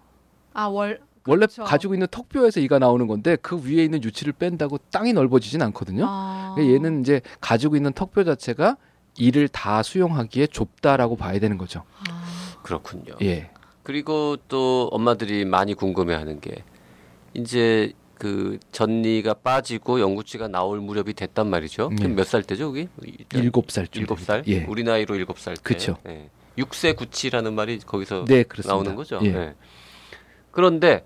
아 0.54 0.66
월. 0.66 1.00
원래 1.28 1.46
그렇죠. 1.46 1.64
가지고 1.64 1.94
있는 1.94 2.08
턱뼈에서 2.10 2.60
이가 2.60 2.80
나오는 2.80 3.06
건데 3.06 3.38
그 3.42 3.62
위에 3.64 3.84
있는 3.84 4.04
유치를 4.04 4.34
뺀다고 4.34 4.80
땅이 4.92 5.14
넓어지진 5.14 5.62
않거든요. 5.62 6.06
아. 6.08 6.54
그러니까 6.56 6.74
얘는 6.76 7.02
이제 7.02 7.22
가지고 7.42 7.76
있는 7.76 7.94
턱뼈 7.94 8.24
자체가 8.24 8.78
이를 9.18 9.48
다 9.48 9.84
수용하기에 9.84 10.48
좁다라고 10.48 11.16
봐야 11.16 11.40
되는 11.40 11.58
거죠. 11.58 11.84
아. 12.10 12.24
그렇군요. 12.64 13.14
예. 13.22 13.50
그리고 13.84 14.38
또 14.48 14.90
엄마들이 14.92 15.46
많이 15.46 15.74
궁금해하는 15.74 16.40
게 16.40 16.64
이제 17.34 17.94
그 18.16 18.58
전니가 18.72 19.36
빠지고 19.36 20.00
영구치가 20.00 20.48
나올 20.48 20.82
무렵이 20.82 21.14
됐단 21.14 21.50
말이죠. 21.50 21.90
네. 21.90 21.96
그럼 21.98 22.16
몇살 22.16 22.44
때죠, 22.44 22.72
그게? 22.72 22.90
일곱 23.34 23.70
살쯤. 23.72 24.02
일곱 24.02 24.20
살? 24.20 24.44
예. 24.48 24.66
우리 24.66 24.84
나이로 24.84 25.16
일곱 25.16 25.40
살 25.40 25.56
때. 25.56 25.62
그쵸. 25.62 25.98
예. 26.08 26.30
6세 26.58 26.96
9치라는 26.96 27.54
말이 27.54 27.78
거기서 27.80 28.26
네, 28.26 28.44
그렇습니다. 28.44 28.74
나오는 28.74 28.96
거죠. 28.96 29.20
예. 29.24 29.28
예. 29.28 29.56
그런데 30.52 31.06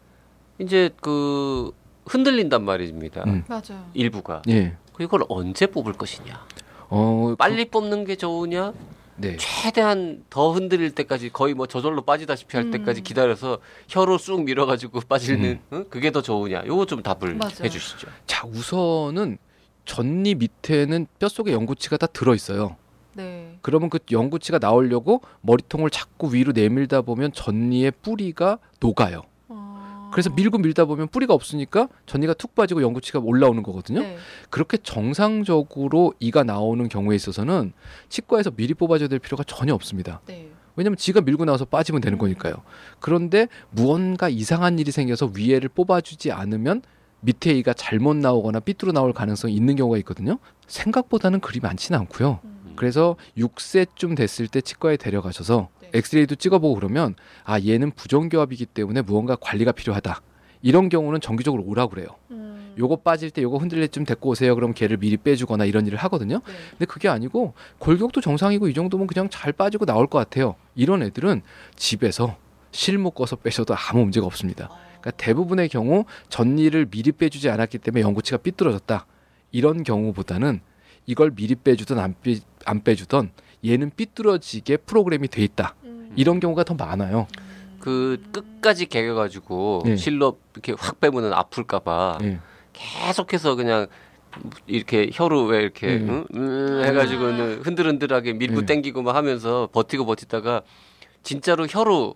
이제 0.61 0.91
그 1.01 1.71
흔들린단 2.05 2.63
말입니다. 2.63 3.23
음. 3.25 3.43
맞아요. 3.47 3.89
일부가. 3.93 4.43
예. 4.49 4.77
이걸 4.99 5.23
언제 5.29 5.65
뽑을 5.65 5.93
것이냐? 5.93 6.45
어, 6.89 7.33
빨리 7.37 7.65
뽑는 7.65 8.05
게 8.05 8.15
좋으냐? 8.15 8.71
그, 8.71 8.77
네. 9.17 9.37
최대한 9.37 10.23
더 10.29 10.51
흔들릴 10.51 10.91
때까지 10.91 11.29
거의 11.29 11.53
뭐 11.53 11.67
저절로 11.67 12.03
빠지다시피 12.03 12.57
할 12.57 12.67
음. 12.67 12.71
때까지 12.71 13.01
기다려서 13.01 13.59
혀로 13.87 14.17
쑥 14.17 14.43
밀어가지고 14.43 15.01
빠지는 15.01 15.59
응? 15.73 15.85
그게 15.89 16.11
더 16.11 16.21
좋으냐? 16.21 16.63
요거 16.65 16.85
좀 16.85 17.01
답을 17.01 17.35
맞아요. 17.35 17.63
해주시죠. 17.63 18.07
자, 18.27 18.45
우선은 18.47 19.37
전니 19.85 20.35
밑에는 20.35 21.07
뼈속에 21.17 21.53
영구치가 21.53 21.97
다 21.97 22.07
들어 22.07 22.35
있어요. 22.35 22.75
네. 23.13 23.57
그러면 23.61 23.89
그 23.89 23.99
영구치가 24.11 24.59
나오려고 24.59 25.21
머리통을 25.41 25.89
자꾸 25.89 26.33
위로 26.33 26.51
내밀다 26.51 27.01
보면 27.01 27.31
전니의 27.33 27.93
뿌리가 28.03 28.59
녹아요. 28.79 29.23
어. 30.11 30.13
그래서 30.13 30.29
밀고 30.29 30.57
밀다 30.59 30.85
보면 30.85 31.07
뿌리가 31.07 31.33
없으니까 31.33 31.87
전니가 32.05 32.33
툭 32.33 32.53
빠지고 32.53 32.81
영구치가 32.81 33.19
올라오는 33.19 33.63
거거든요. 33.63 34.01
네. 34.01 34.17
그렇게 34.49 34.77
정상적으로 34.77 36.13
이가 36.19 36.43
나오는 36.43 36.87
경우에 36.89 37.15
있어서는 37.15 37.73
치과에서 38.09 38.51
미리 38.51 38.73
뽑아줘야 38.73 39.07
될 39.07 39.19
필요가 39.19 39.43
전혀 39.43 39.73
없습니다. 39.73 40.21
네. 40.27 40.49
왜냐면 40.75 40.97
지가 40.97 41.21
밀고 41.21 41.45
나와서 41.45 41.65
빠지면 41.65 42.01
되는 42.01 42.17
거니까요. 42.17 42.55
그런데 42.99 43.47
무언가 43.71 44.29
이상한 44.29 44.79
일이 44.79 44.91
생겨서 44.91 45.31
위에를 45.35 45.69
뽑아주지 45.69 46.31
않으면 46.31 46.81
밑에 47.21 47.51
이가 47.53 47.73
잘못 47.73 48.15
나오거나 48.15 48.61
삐뚤어 48.61 48.91
나올 48.91 49.13
가능성이 49.13 49.53
있는 49.53 49.75
경우가 49.75 49.97
있거든요. 49.99 50.39
생각보다는 50.67 51.39
그리 51.39 51.59
많지는 51.59 51.99
않고요. 51.99 52.39
음. 52.43 52.60
그래서 52.75 53.15
6세쯤 53.37 54.15
됐을 54.15 54.47
때 54.47 54.61
치과에 54.61 54.97
데려가셔서 54.97 55.69
네. 55.81 55.89
엑스레이도 55.93 56.35
찍어보고 56.35 56.75
그러면 56.75 57.15
아 57.43 57.59
얘는 57.59 57.91
부정교합이기 57.91 58.65
때문에 58.67 59.01
무언가 59.01 59.35
관리가 59.35 59.71
필요하다. 59.71 60.21
이런 60.61 60.89
경우는 60.89 61.21
정기적으로 61.21 61.63
오라고 61.63 61.91
그래요. 61.91 62.07
음. 62.31 62.73
요거 62.77 62.97
빠질 62.97 63.31
때 63.31 63.41
요거 63.41 63.57
흔들릴 63.57 63.87
쯤 63.89 64.05
데리고 64.05 64.29
오세요. 64.29 64.55
그럼 64.55 64.73
걔를 64.73 64.97
미리 64.97 65.17
빼주거나 65.17 65.65
이런 65.65 65.85
일을 65.87 65.97
하거든요. 65.99 66.41
네. 66.45 66.53
근데 66.71 66.85
그게 66.85 67.07
아니고 67.09 67.53
골격도 67.79 68.21
정상이고 68.21 68.67
이 68.67 68.73
정도면 68.73 69.07
그냥 69.07 69.29
잘 69.29 69.51
빠지고 69.51 69.85
나올 69.85 70.07
것 70.07 70.19
같아요. 70.19 70.55
이런 70.75 71.03
애들은 71.03 71.41
집에서 71.75 72.37
실 72.71 72.97
묶어서 72.97 73.37
빼셔도 73.37 73.75
아무 73.75 74.03
문제가 74.03 74.25
없습니다. 74.25 74.69
그러니까 75.01 75.11
대부분의 75.11 75.69
경우 75.69 76.05
전리를 76.29 76.85
미리 76.85 77.11
빼주지 77.11 77.49
않았기 77.49 77.79
때문에 77.79 78.01
연구치가 78.01 78.37
삐뚤어졌다. 78.37 79.05
이런 79.51 79.83
경우보다는 79.83 80.61
이걸 81.05 81.31
미리 81.31 81.55
빼주든 81.55 81.99
안, 81.99 82.15
빼, 82.21 82.35
안 82.65 82.83
빼주던 82.83 83.31
얘는 83.65 83.91
삐뚤어지게 83.95 84.77
프로그램이 84.77 85.27
돼 85.27 85.43
있다. 85.43 85.75
음. 85.83 86.11
이런 86.15 86.39
경우가 86.39 86.63
더 86.63 86.73
많아요. 86.73 87.27
그 87.79 88.21
끝까지 88.31 88.85
개겨가지고 88.85 89.83
네. 89.85 89.95
실로 89.97 90.39
이렇게 90.53 90.75
확 90.77 90.99
빼면은 90.99 91.33
아플까봐 91.33 92.19
예. 92.23 92.39
계속해서 92.73 93.55
그냥 93.55 93.87
이렇게 94.67 95.09
혀로 95.11 95.45
왜 95.45 95.61
이렇게 95.61 95.97
음. 95.97 96.25
응? 96.33 96.39
음 96.39 96.83
해가지고는 96.85 97.61
흔들흔들하게 97.63 98.33
밀고 98.33 98.59
음. 98.61 98.65
땡기고 98.65 99.01
막 99.01 99.15
하면서 99.15 99.67
버티고 99.71 100.05
버티다가 100.05 100.61
진짜로 101.23 101.65
혀로 101.67 102.15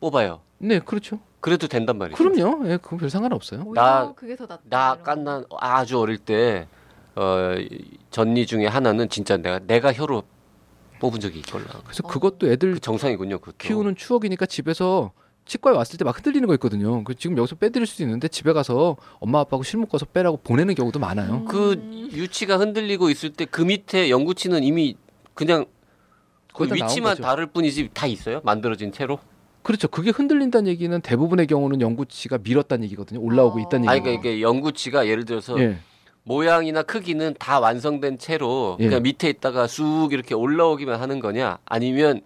뽑아요. 0.00 0.40
네, 0.58 0.78
그렇죠. 0.80 1.20
그래도 1.40 1.68
된단 1.68 1.98
말이죠. 1.98 2.16
그럼요. 2.16 2.68
예, 2.68 2.76
그건 2.76 2.98
별 2.98 3.08
상관 3.08 3.32
없어요. 3.32 3.62
오히려 3.64 3.80
나- 3.82 4.12
그게 4.14 4.34
더 4.36 4.46
낫다. 4.46 4.62
나 4.68 4.96
깐난 5.02 5.44
아주 5.60 5.98
어릴 6.00 6.18
때 6.18 6.66
어, 7.16 7.54
이 7.58 7.68
전니 8.10 8.46
중에 8.46 8.66
하나는 8.66 9.08
진짜 9.08 9.36
내가 9.36 9.58
내가 9.60 9.92
혀로 9.92 10.22
뽑은 11.00 11.20
적이 11.20 11.40
있걸라. 11.40 11.64
그래서 11.84 12.02
어. 12.04 12.08
그것도 12.08 12.50
애들 12.50 12.74
그 12.74 12.80
정상이군요. 12.80 13.38
그것도. 13.38 13.56
키우는 13.58 13.96
추억이니까 13.96 14.46
집에서 14.46 15.12
치과에 15.46 15.74
왔을 15.74 15.96
때 15.98 16.04
막 16.04 16.16
흔들리는 16.16 16.46
거 16.48 16.54
있거든요. 16.54 17.04
그 17.04 17.14
지금 17.14 17.38
여기서 17.38 17.56
빼드릴 17.56 17.86
수도 17.86 18.02
있는데 18.02 18.28
집에 18.28 18.52
가서 18.52 18.96
엄마 19.20 19.40
아빠하고 19.40 19.62
실 19.62 19.78
묶어서 19.78 20.06
빼라고 20.06 20.38
보내는 20.38 20.74
경우도 20.74 20.98
많아요. 20.98 21.44
그 21.44 21.72
음. 21.74 22.08
유치가 22.12 22.58
흔들리고 22.58 23.10
있을 23.10 23.30
때 23.30 23.44
그 23.46 23.62
밑에 23.62 24.10
연구치는 24.10 24.62
이미 24.64 24.96
그냥 25.34 25.66
그 26.54 26.66
위치만. 26.72 27.16
다를 27.18 27.46
뿐이지 27.46 27.90
다 27.94 28.06
있어요. 28.06 28.40
만들어진 28.42 28.90
채로. 28.90 29.18
그렇죠. 29.62 29.88
그게 29.88 30.10
흔들린다는 30.10 30.68
얘기는 30.70 30.98
대부분의 31.00 31.46
경우는 31.48 31.80
연구치가 31.80 32.38
밀었다는 32.42 32.84
얘기거든요. 32.84 33.20
올라오고 33.20 33.58
어. 33.58 33.62
있다는 33.62 33.88
아니 33.88 33.98
얘기예요. 33.98 34.20
그러니까 34.20 34.30
이게 34.34 34.42
연구치가 34.42 35.06
예를 35.06 35.24
들어서 35.24 35.58
예. 35.60 35.78
모양이나 36.26 36.82
크기는 36.82 37.34
다 37.38 37.60
완성된 37.60 38.18
채로 38.18 38.76
예. 38.80 38.88
그냥 38.88 39.02
밑에 39.02 39.28
있다가 39.28 39.68
쑥 39.68 40.08
이렇게 40.10 40.34
올라오기만 40.34 41.00
하는 41.00 41.20
거냐? 41.20 41.58
아니면 41.64 42.20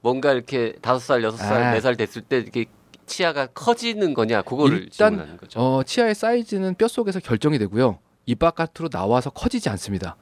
뭔가 0.00 0.32
이렇게 0.32 0.74
다섯 0.80 1.00
살, 1.00 1.24
여섯 1.24 1.38
살, 1.38 1.60
아. 1.60 1.72
네살 1.72 1.96
됐을 1.96 2.22
때 2.22 2.38
이렇게 2.38 2.66
치아가 3.06 3.46
커지는 3.46 4.14
거냐? 4.14 4.42
그거를 4.42 4.84
일단, 4.84 5.10
질문하는 5.10 5.36
거죠. 5.36 5.58
어, 5.58 5.82
치아의 5.82 6.14
사이즈는 6.14 6.76
뼛속에서 6.76 7.18
결정이 7.18 7.58
되고요. 7.58 7.98
입 8.26 8.38
바깥으로 8.38 8.88
나와서 8.88 9.30
커지지 9.30 9.68
않습니다. 9.68 10.16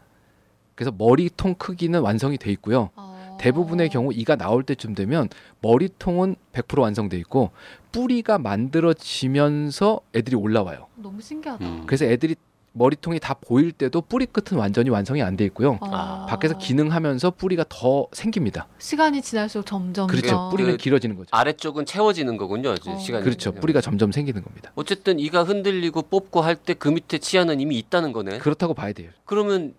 그래서 0.74 0.90
머리통 0.96 1.56
크기는 1.56 2.00
완성이 2.00 2.38
돼 2.38 2.50
있고요. 2.52 2.88
어. 2.96 3.36
대부분의 3.38 3.90
경우 3.90 4.10
이가 4.14 4.36
나올 4.36 4.62
때쯤 4.62 4.94
되면 4.94 5.28
머리통은 5.60 6.36
100% 6.54 6.80
완성돼 6.80 7.18
있고 7.18 7.50
뿌리가 7.90 8.38
만들어지면서 8.38 10.00
애들이 10.14 10.34
올라와요. 10.34 10.86
너무 10.94 11.20
신기하다. 11.20 11.62
음. 11.62 11.82
그래서 11.86 12.06
애들이 12.06 12.36
머리통이 12.74 13.20
다 13.20 13.34
보일 13.34 13.70
때도 13.72 14.00
뿌리 14.00 14.24
끝은 14.26 14.58
완전히 14.58 14.88
완성이 14.90 15.22
안 15.22 15.36
돼 15.36 15.44
있고요. 15.46 15.78
어. 15.80 15.90
아. 15.92 16.26
밖에서 16.26 16.56
기능하면서 16.56 17.32
뿌리가 17.32 17.64
더 17.68 18.06
생깁니다. 18.12 18.66
시간이 18.78 19.20
지날수록 19.22 19.66
점점 19.66 20.06
그렇죠. 20.06 20.28
더 20.28 20.50
뿌리는 20.50 20.70
그 20.72 20.76
길어지는 20.78 21.16
거죠. 21.16 21.28
아래쪽은 21.32 21.84
채워지는 21.86 22.36
거군요. 22.38 22.70
어. 22.86 22.98
시간이. 22.98 23.24
그렇죠. 23.24 23.52
뿌리가 23.52 23.80
점점 23.80 24.10
생기는 24.10 24.42
겁니다. 24.42 24.72
어쨌든 24.74 25.18
이가 25.20 25.42
흔들리고 25.44 26.02
뽑고 26.02 26.40
할 26.40 26.56
때 26.56 26.74
그 26.74 26.88
밑에 26.88 27.18
치아는 27.18 27.60
이미 27.60 27.76
있다는 27.78 28.12
거네. 28.12 28.38
그렇다고 28.38 28.72
봐야 28.74 28.92
돼요. 28.92 29.10
그러면 29.24 29.74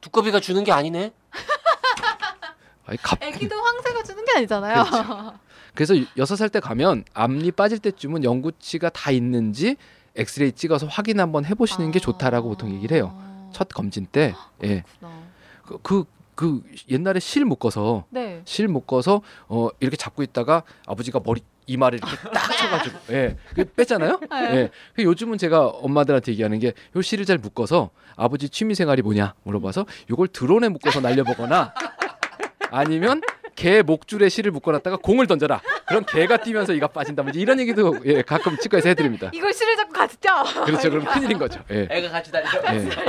두꺼비가 0.00 0.40
주는 0.40 0.62
게 0.64 0.72
아니네. 0.72 1.12
아니, 2.86 2.98
갑... 3.02 3.22
애기도 3.22 3.54
황새가 3.56 4.02
주는 4.02 4.24
게 4.24 4.32
아니잖아요. 4.36 4.84
그래서 5.74 5.94
여섯 6.16 6.36
살 6.36 6.48
때 6.48 6.60
가면 6.60 7.04
앞니 7.14 7.52
빠질 7.52 7.78
때쯤은 7.78 8.24
연구치가 8.24 8.88
다 8.90 9.10
있는지 9.10 9.76
엑스레이 10.18 10.52
찍어서 10.52 10.86
확인 10.86 11.20
한번 11.20 11.44
해보시는 11.46 11.90
게 11.92 11.98
좋다라고 12.00 12.48
보통 12.50 12.70
얘기를 12.74 12.96
해요. 12.96 13.16
아. 13.18 13.50
첫 13.52 13.68
검진 13.68 14.06
때. 14.06 14.34
예. 14.64 14.82
그렇구나. 14.98 15.22
그, 15.64 15.78
그, 15.82 16.04
그 16.34 16.62
옛날에 16.90 17.18
실 17.20 17.44
묶어서 17.44 18.04
네. 18.10 18.42
실 18.44 18.68
묶어서 18.68 19.22
어 19.48 19.68
이렇게 19.80 19.96
잡고 19.96 20.22
있다가 20.22 20.62
아버지가 20.86 21.20
머리 21.24 21.40
이마를 21.66 21.98
이렇게 21.98 22.16
딱 22.30 22.56
쳐가지고 22.56 22.98
예그 23.10 23.72
뺐잖아요 23.74 24.20
네. 24.30 24.70
예그 24.96 25.02
요즘은 25.02 25.36
제가 25.36 25.66
엄마들한테 25.66 26.30
얘기하는 26.32 26.60
게 26.60 26.72
요 26.94 27.02
실을 27.02 27.24
잘 27.24 27.38
묶어서 27.38 27.90
아버지 28.16 28.48
취미 28.48 28.74
생활이 28.76 29.02
뭐냐 29.02 29.34
물어봐서 29.42 29.84
요걸 30.10 30.28
드론에 30.28 30.68
묶어서 30.68 31.00
날려보거나 31.00 31.74
아니면 32.70 33.20
개 33.58 33.82
목줄에 33.82 34.28
실을 34.28 34.52
묶어놨다가 34.52 34.98
공을 34.98 35.26
던져라 35.26 35.60
그럼 35.88 36.04
개가 36.06 36.36
뛰면서 36.36 36.72
이가 36.74 36.86
빠진다 36.86 37.24
뭐 37.24 37.32
이런 37.34 37.58
얘기도 37.58 37.96
예 38.04 38.22
가끔 38.22 38.56
치과에서 38.56 38.88
해드립니다 38.90 39.30
이걸 39.34 39.52
실을 39.52 39.76
잡고 39.76 39.92
같이 39.92 40.16
쪄. 40.20 40.30
그렇죠 40.64 40.90
그럼 40.90 41.04
큰일인 41.12 41.38
거죠 41.38 41.60
예, 41.72 41.88
애가 41.90 42.08
같이 42.08 42.30
다니죠. 42.30 42.60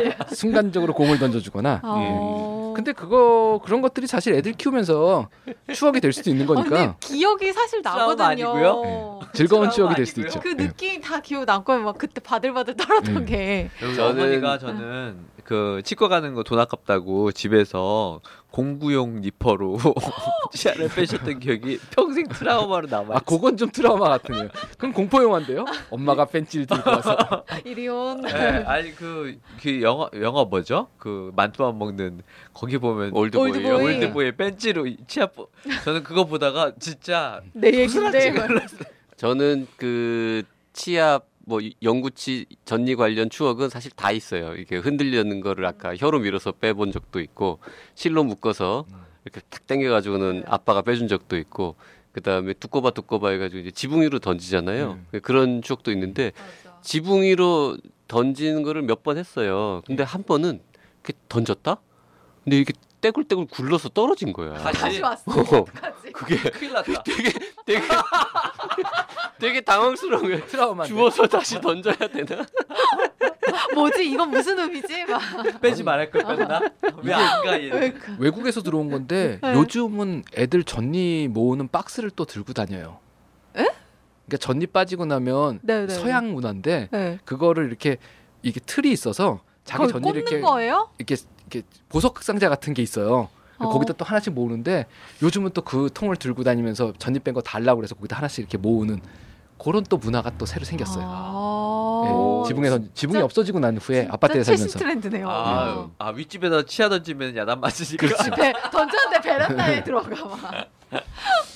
예. 0.06 0.18
순간적으로 0.34 0.94
공을 0.94 1.20
던져주거나 1.20 1.82
어. 1.84 2.74
근데 2.76 2.94
그거 2.94 3.62
그런 3.64 3.82
것들이 3.82 4.08
사실 4.08 4.34
애들 4.34 4.54
키우면서 4.54 5.30
추억이 5.74 6.00
될 6.02 6.14
수도 6.14 6.32
있는 6.32 6.50
어, 6.50 6.56
거니까 6.56 6.96
기억이 7.00 7.54
사실 7.54 7.82
나거든요. 7.84 8.26
아니고요? 8.26 9.20
즐거운 9.34 9.70
추억이 9.70 9.94
될 9.96 10.06
수도? 10.06 10.22
있죠. 10.22 10.40
그 10.40 10.52
예. 10.52 10.56
느낌 10.56 11.02
다 11.02 11.20
기억 11.20 11.46
남고 11.46 11.78
막 11.80 11.98
그때 11.98 12.22
바들바들 12.22 12.76
떨었던 12.78 13.18
음. 13.18 13.26
게. 13.26 13.70
저는- 13.80 14.00
어머니가 14.12 14.58
저는 14.60 15.18
그 15.44 15.82
치과 15.84 16.08
가는 16.08 16.34
거 16.36 16.44
돈 16.44 16.60
아깝다고 16.60 17.32
집에서 17.34 18.22
공구용 18.52 19.22
니퍼로 19.22 19.78
치아를 20.52 20.90
빼셨던 20.90 21.40
기억이 21.40 21.80
평생 21.96 22.28
트라우마로 22.28 22.88
남아. 22.88 23.16
아, 23.16 23.20
그건 23.20 23.56
좀 23.58 23.70
트라우마 23.70 24.10
같으네요. 24.10 24.50
그럼 24.78 24.92
공포 24.94 25.22
영화인데요? 25.22 25.66
엄마가 25.92 26.26
펜치를 26.26 26.66
들고 26.66 26.90
와서 26.90 27.18
이리 27.64 27.88
온. 27.88 28.22
네, 28.22 28.32
아니 28.66 28.96
그, 28.96 29.38
그 29.62 29.82
영화 29.84 30.10
영화 30.20 30.44
뭐죠? 30.46 30.88
그 30.98 31.32
만두만 31.36 31.78
먹는 31.78 32.22
거기 32.54 32.78
보면. 32.80 33.12
올드보이. 33.14 33.52
올드보이 33.52 34.32
벤치로 34.36 34.88
이 34.88 34.98
치아 35.08 35.28
뽑. 35.28 35.52
저는 35.84 36.04
그거 36.04 36.26
보다가 36.26 36.74
진짜 36.80 37.42
내 37.54 37.68
얘긴데. 37.72 38.34
저는 39.16 39.68
그 39.78 40.44
치아 40.74 41.20
뭐 41.50 41.60
연구치 41.82 42.46
전리 42.64 42.96
관련 42.96 43.28
추억은 43.32 43.70
사실 43.70 43.90
다 43.96 44.12
있어요. 44.12 44.54
이게 44.56 44.78
흔들리는 44.78 45.42
거를 45.42 45.66
아까 45.66 45.96
혀로 45.98 46.20
밀어서 46.20 46.52
빼본 46.52 46.92
적도 46.92 47.20
있고 47.20 47.58
실로 47.96 48.24
묶어서 48.24 48.86
이렇게 49.26 49.42
탁 49.50 49.66
당겨가지고는 49.66 50.44
아빠가 50.46 50.84
빼준 50.84 51.08
적도 51.08 51.38
있고 51.38 51.76
그 52.12 52.22
다음에 52.22 52.54
두꺼봐 52.54 52.92
두꺼봐 52.92 53.30
해가지고 53.32 53.62
이제 53.62 53.72
지붕 53.72 54.02
위로 54.04 54.20
던지잖아요. 54.20 55.00
그런 55.24 55.64
추억도 55.64 55.92
있는데 55.92 56.34
지붕 56.84 57.24
위로 57.24 57.78
던지는 58.08 58.62
거를 58.62 58.84
몇 58.84 59.02
번 59.02 59.18
했어요. 59.18 59.82
근데 59.88 60.04
한 60.04 60.22
번은 60.22 60.60
이렇게 61.04 61.14
던졌다? 61.30 61.78
근데 62.44 62.60
이게 62.60 62.74
떼굴떼굴 63.02 63.48
굴러서 63.48 63.90
떨어진 63.90 64.34
거야. 64.34 64.54
다시 64.56 65.02
왔어. 65.02 65.32
어? 65.32 65.66
그게 66.14 66.36
큰일 66.52 66.74
났다. 66.74 67.04
되게 67.04 67.32
되게 67.66 67.82
되게 69.40 69.62
당황스러운 69.62 70.24
거야. 70.24 70.46
트라우마. 70.46 70.86
주워서 70.86 71.26
다시 71.28 71.60
던져야 71.62 71.96
되나? 71.96 72.46
뭐지? 73.74 74.10
이건 74.12 74.30
무슨 74.32 74.60
의미지? 74.60 75.06
막. 75.06 75.22
빼지 75.62 75.84
말할 75.84 76.12
걸 76.12 76.24
뺐나? 76.24 76.62
왜안 77.02 77.44
가? 77.44 77.62
얘. 77.62 77.94
외국에서 78.20 78.62
들어온 78.62 78.92
건데 78.92 79.40
네. 79.42 79.54
요즘은 79.54 80.24
애들 80.36 80.64
전리 80.64 81.28
모으는 81.30 81.70
박스를 81.70 82.10
또 82.12 82.26
들고 82.26 82.54
다녀요. 82.54 83.00
에? 83.56 83.64
그러니까 84.26 84.38
전리 84.40 84.68
빠지고 84.68 85.06
나면 85.06 85.60
네, 85.64 85.86
네. 85.86 85.94
서양 85.94 86.34
문화인데 86.34 86.90
네. 86.92 87.20
그거를 87.26 87.68
이렇게 87.68 87.98
이게 88.44 88.60
틀이 88.60 88.92
있어서 88.92 89.42
자기 89.64 89.92
꽂는 89.92 90.16
이렇게 90.16 90.40
거예요? 90.42 90.90
이렇게 90.98 91.16
이렇게 91.52 91.68
보석 91.90 92.22
상자 92.24 92.50
같은 92.50 92.74
게 92.74 92.82
있어요. 92.82 93.30
어. 93.58 93.70
거기다 93.70 93.94
또 93.94 94.06
하나씩 94.06 94.34
모으는데 94.34 94.86
요즘은 95.22 95.52
또 95.52 95.62
그 95.62 95.90
통을 95.94 96.16
들고 96.16 96.44
다니면서 96.44 96.94
뺀거 97.24 97.42
달라고 97.42 97.80
그래서 97.80 97.96
거기다 97.96 98.16
하나씩 98.18 98.40
이렇게 98.40 98.58
모으는 98.58 99.02
그런 99.62 99.84
또 99.90 99.98
문화가 99.98 100.32
또 100.38 100.46
새로 100.46 100.64
생겼어요. 100.64 101.04
아. 101.06 102.04
예, 102.06 102.48
지붕에서 102.48 102.80
지붕이 102.94 103.16
진짜- 103.16 103.26
없어지고 103.26 103.60
난 103.60 103.78
후에 103.78 104.08
아파트에 104.10 104.42
최신 104.44 104.70
살면서 104.70 104.80
트렌드네요. 104.80 105.30
아, 105.30 105.90
아 106.00 106.10
윗집에다 106.12 106.64
치아 106.66 106.88
던지면 106.88 107.36
야단 107.36 107.60
맞으니까. 107.60 108.08
배, 108.36 108.54
던졌는데 108.72 109.22
베란다에 109.22 109.84
들어가 109.84 110.28
봐. 110.30 110.66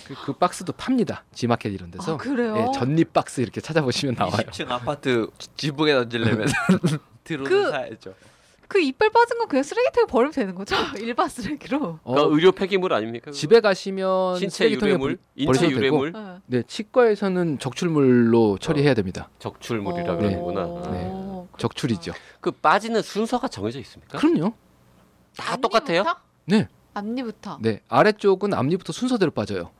그, 0.05 0.15
그 0.25 0.33
박스도 0.33 0.73
팝니다. 0.73 1.23
지마켓 1.33 1.71
이런 1.73 1.89
데서. 1.91 2.15
아, 2.15 2.17
그래요? 2.17 2.57
예, 2.57 2.77
전립 2.77 3.13
박스 3.13 3.39
이렇게 3.39 3.61
찾아보시면 3.61 4.15
나와요. 4.15 4.33
20층 4.35 4.69
아파트 4.69 5.27
지붕에 5.55 5.93
던지려면 5.93 6.47
드론을 7.23 7.49
그- 7.49 7.71
사야죠. 7.71 8.13
그 8.67 8.79
이빨 8.79 9.09
빠진 9.11 9.37
거 9.37 9.45
그냥 9.45 9.63
쓰레기통에 9.63 10.05
버리면 10.07 10.31
되는 10.31 10.55
거죠? 10.55 10.75
일반 10.99 11.29
쓰레기로. 11.29 11.99
어, 12.03 12.11
그러니까 12.13 12.35
의료 12.35 12.51
폐기물 12.51 12.93
아닙니까? 12.93 13.25
그거? 13.25 13.31
집에 13.35 13.59
가시면 13.59 14.37
신체 14.37 14.65
버- 14.97 15.09
인체 15.35 15.59
되고, 15.67 15.75
유래물, 15.77 16.11
네. 16.13 16.39
네, 16.47 16.63
치과에서는 16.65 17.59
적출물로 17.59 18.57
처리해야 18.59 18.93
됩니다. 18.93 19.29
적출물이라 19.39 20.13
어. 20.13 20.17
그러는구나. 20.17 20.63
네. 20.91 21.07
어, 21.11 21.47
적출이죠. 21.57 22.13
그 22.41 22.51
빠지는 22.51 23.01
순서가 23.01 23.47
정해져 23.47 23.79
있습니까? 23.79 24.17
그럼요. 24.17 24.53
다 25.37 25.55
똑같아요? 25.57 26.03
네. 26.45 26.67
앞니부터. 26.93 27.57
네, 27.61 27.81
아래쪽은 27.89 28.53
앞니부터 28.53 28.93
순서대로 28.93 29.31
빠져요. 29.31 29.71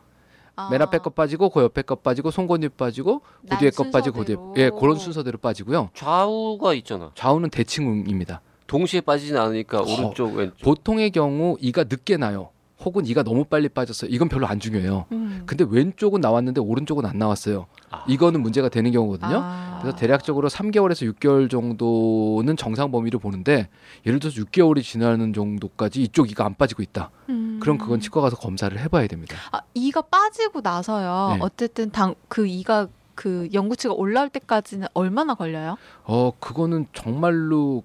아. 0.55 0.69
맨 0.69 0.81
앞에 0.83 0.99
거 0.99 1.09
빠지고 1.09 1.49
그 1.49 1.61
옆에 1.61 1.81
거 1.81 1.95
빠지고 1.95 2.29
송곳니 2.29 2.69
빠지고 2.69 3.21
그 3.49 3.57
뒤에 3.57 3.69
거 3.71 3.89
빠지고 3.89 4.19
그 4.19 4.25
뒤에 4.25 4.35
순서대로. 4.35 4.53
예 4.57 4.69
그런 4.69 4.97
순서대로 4.97 5.37
빠지고요. 5.39 5.89
좌우가 5.95 6.73
있잖아. 6.75 7.11
좌우는 7.15 7.49
대칭입니다. 7.49 8.41
동시에 8.67 9.01
빠지진 9.01 9.37
않으니까 9.37 9.79
어, 9.79 9.83
오른쪽 9.83 10.35
왼쪽. 10.35 10.57
보통의 10.61 11.11
경우 11.11 11.57
이가 11.59 11.83
늦게 11.83 12.17
나요. 12.17 12.49
혹은 12.83 13.05
이가 13.05 13.23
너무 13.23 13.45
빨리 13.45 13.69
빠졌어요. 13.69 14.09
이건 14.11 14.27
별로 14.27 14.45
안 14.45 14.59
중요해요. 14.59 15.05
음. 15.13 15.43
근데 15.45 15.65
왼쪽은 15.69 16.19
나왔는데 16.19 16.59
오른쪽은 16.59 17.05
안 17.05 17.17
나왔어요. 17.17 17.67
아. 17.89 18.03
이거는 18.09 18.41
문제가 18.41 18.67
되는 18.67 18.91
경우거든요. 18.91 19.39
아. 19.41 19.79
그래서 19.81 19.95
대략적으로 19.95 20.49
3개월에서 20.49 21.13
6개월 21.13 21.49
정도는 21.49 22.57
정상 22.57 22.91
범위를 22.91 23.19
보는데 23.19 23.69
예를 24.05 24.19
들어서 24.19 24.41
6개월이 24.41 24.83
지나는 24.83 25.31
정도까지 25.31 26.01
이쪽 26.01 26.29
이가 26.29 26.45
안 26.45 26.55
빠지고 26.55 26.81
있다. 26.83 27.09
음. 27.29 27.57
그럼 27.61 27.77
그건 27.77 28.01
치과 28.01 28.19
가서 28.19 28.35
검사를 28.35 28.77
해봐야 28.77 29.07
됩니다. 29.07 29.37
아, 29.53 29.61
이가 29.73 30.01
빠지고 30.01 30.59
나서요. 30.61 31.35
네. 31.35 31.39
어쨌든 31.41 31.89
당 31.91 32.15
그 32.27 32.45
이가 32.47 32.87
그 33.15 33.47
영구치가 33.53 33.93
올라올 33.93 34.27
때까지는 34.29 34.87
얼마나 34.93 35.35
걸려요? 35.35 35.77
어 36.03 36.31
그거는 36.39 36.87
정말로 36.93 37.83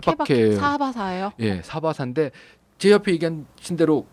케바케예요. 0.00 0.56
사바사예요? 0.56 1.32
예, 1.40 1.62
사바사인데 1.62 2.30
제 2.78 2.90
옆에 2.90 3.12
얘기하신 3.12 3.76
대로 3.76 4.06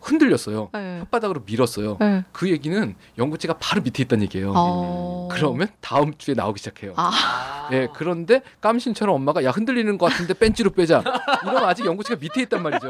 흔들렸어요. 0.00 0.70
네. 0.72 1.02
혓바닥으로 1.10 1.42
밀었어요. 1.44 1.96
네. 1.98 2.24
그 2.30 2.48
얘기는 2.50 2.94
영구치가 3.18 3.54
바로 3.58 3.82
밑에 3.82 4.04
있다는 4.04 4.22
얘기예요. 4.24 4.52
어. 4.54 5.28
그러면 5.32 5.68
다음 5.80 6.12
주에 6.16 6.34
나오기 6.34 6.58
시작해요. 6.60 6.92
아. 6.96 7.68
예, 7.72 7.88
그런데 7.94 8.42
깜신처럼 8.60 9.14
엄마가 9.16 9.42
야 9.44 9.50
흔들리는 9.50 9.98
것 9.98 10.10
같은데 10.12 10.34
벤치로 10.34 10.70
빼자. 10.70 11.02
이러면 11.42 11.64
아직 11.64 11.84
영구치가 11.86 12.16
밑에 12.20 12.42
있단 12.42 12.62
말이죠. 12.62 12.88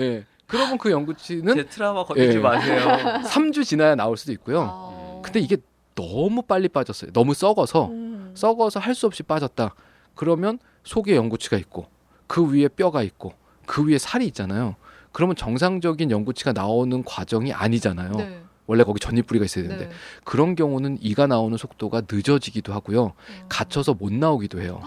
예. 0.00 0.24
그러면 0.48 0.78
그 0.78 0.90
영구치는 0.90 1.54
제 1.54 1.64
트라우마 1.66 2.04
걸리지 2.04 2.38
예. 2.38 2.40
마세요. 2.40 2.80
3주 3.24 3.64
지나야 3.64 3.94
나올 3.94 4.16
수도 4.16 4.32
있고요. 4.32 4.66
어. 4.68 5.22
근데 5.24 5.38
이게 5.38 5.56
너무 5.94 6.42
빨리 6.42 6.68
빠졌어요. 6.68 7.12
너무 7.12 7.34
썩어서 7.34 7.86
음. 7.88 8.32
썩어서 8.34 8.80
할 8.80 8.94
수 8.94 9.06
없이 9.06 9.22
빠졌다. 9.22 9.74
그러면 10.14 10.58
속에 10.84 11.16
영구치가 11.16 11.56
있고 11.58 11.86
그 12.26 12.52
위에 12.52 12.68
뼈가 12.68 13.02
있고 13.02 13.34
그 13.66 13.86
위에 13.86 13.98
살이 13.98 14.26
있잖아요. 14.26 14.76
그러면 15.12 15.36
정상적인 15.36 16.10
영구치가 16.10 16.52
나오는 16.52 17.04
과정이 17.04 17.52
아니잖아요. 17.52 18.12
네. 18.12 18.42
원래 18.66 18.84
거기 18.84 19.00
전입부리가 19.00 19.44
있어야 19.44 19.64
되는데 19.64 19.86
네. 19.86 19.92
그런 20.24 20.54
경우는 20.54 20.98
이가 21.00 21.26
나오는 21.26 21.56
속도가 21.58 22.02
늦어지기도 22.10 22.72
하고요. 22.72 23.06
음. 23.06 23.44
갇혀서 23.48 23.94
못 23.94 24.12
나오기도 24.12 24.62
해요. 24.62 24.80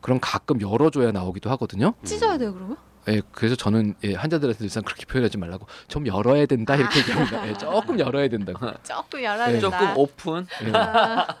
그럼 0.00 0.18
가끔 0.20 0.60
열어줘야 0.60 1.12
나오기도 1.12 1.50
하거든요. 1.50 1.94
찢어야 2.04 2.38
돼요 2.38 2.54
그러면? 2.54 2.76
예, 3.08 3.22
그래서 3.32 3.56
저는 3.56 3.94
예, 4.04 4.14
환자들한테 4.14 4.58
늘상 4.58 4.82
그렇게 4.82 5.06
표현하지 5.06 5.38
말라고 5.38 5.66
좀 5.88 6.06
열어야 6.06 6.46
된다 6.46 6.76
이렇게 6.76 7.00
얘기합니다. 7.00 7.48
예, 7.48 7.54
조금 7.54 7.98
열어야 7.98 8.28
된다고. 8.28 8.58
조금 8.84 9.22
열어야 9.22 9.46
네. 9.46 9.58
된다. 9.58 9.78
조금 9.78 9.96
오픈. 9.96 10.46
예. 10.66 10.72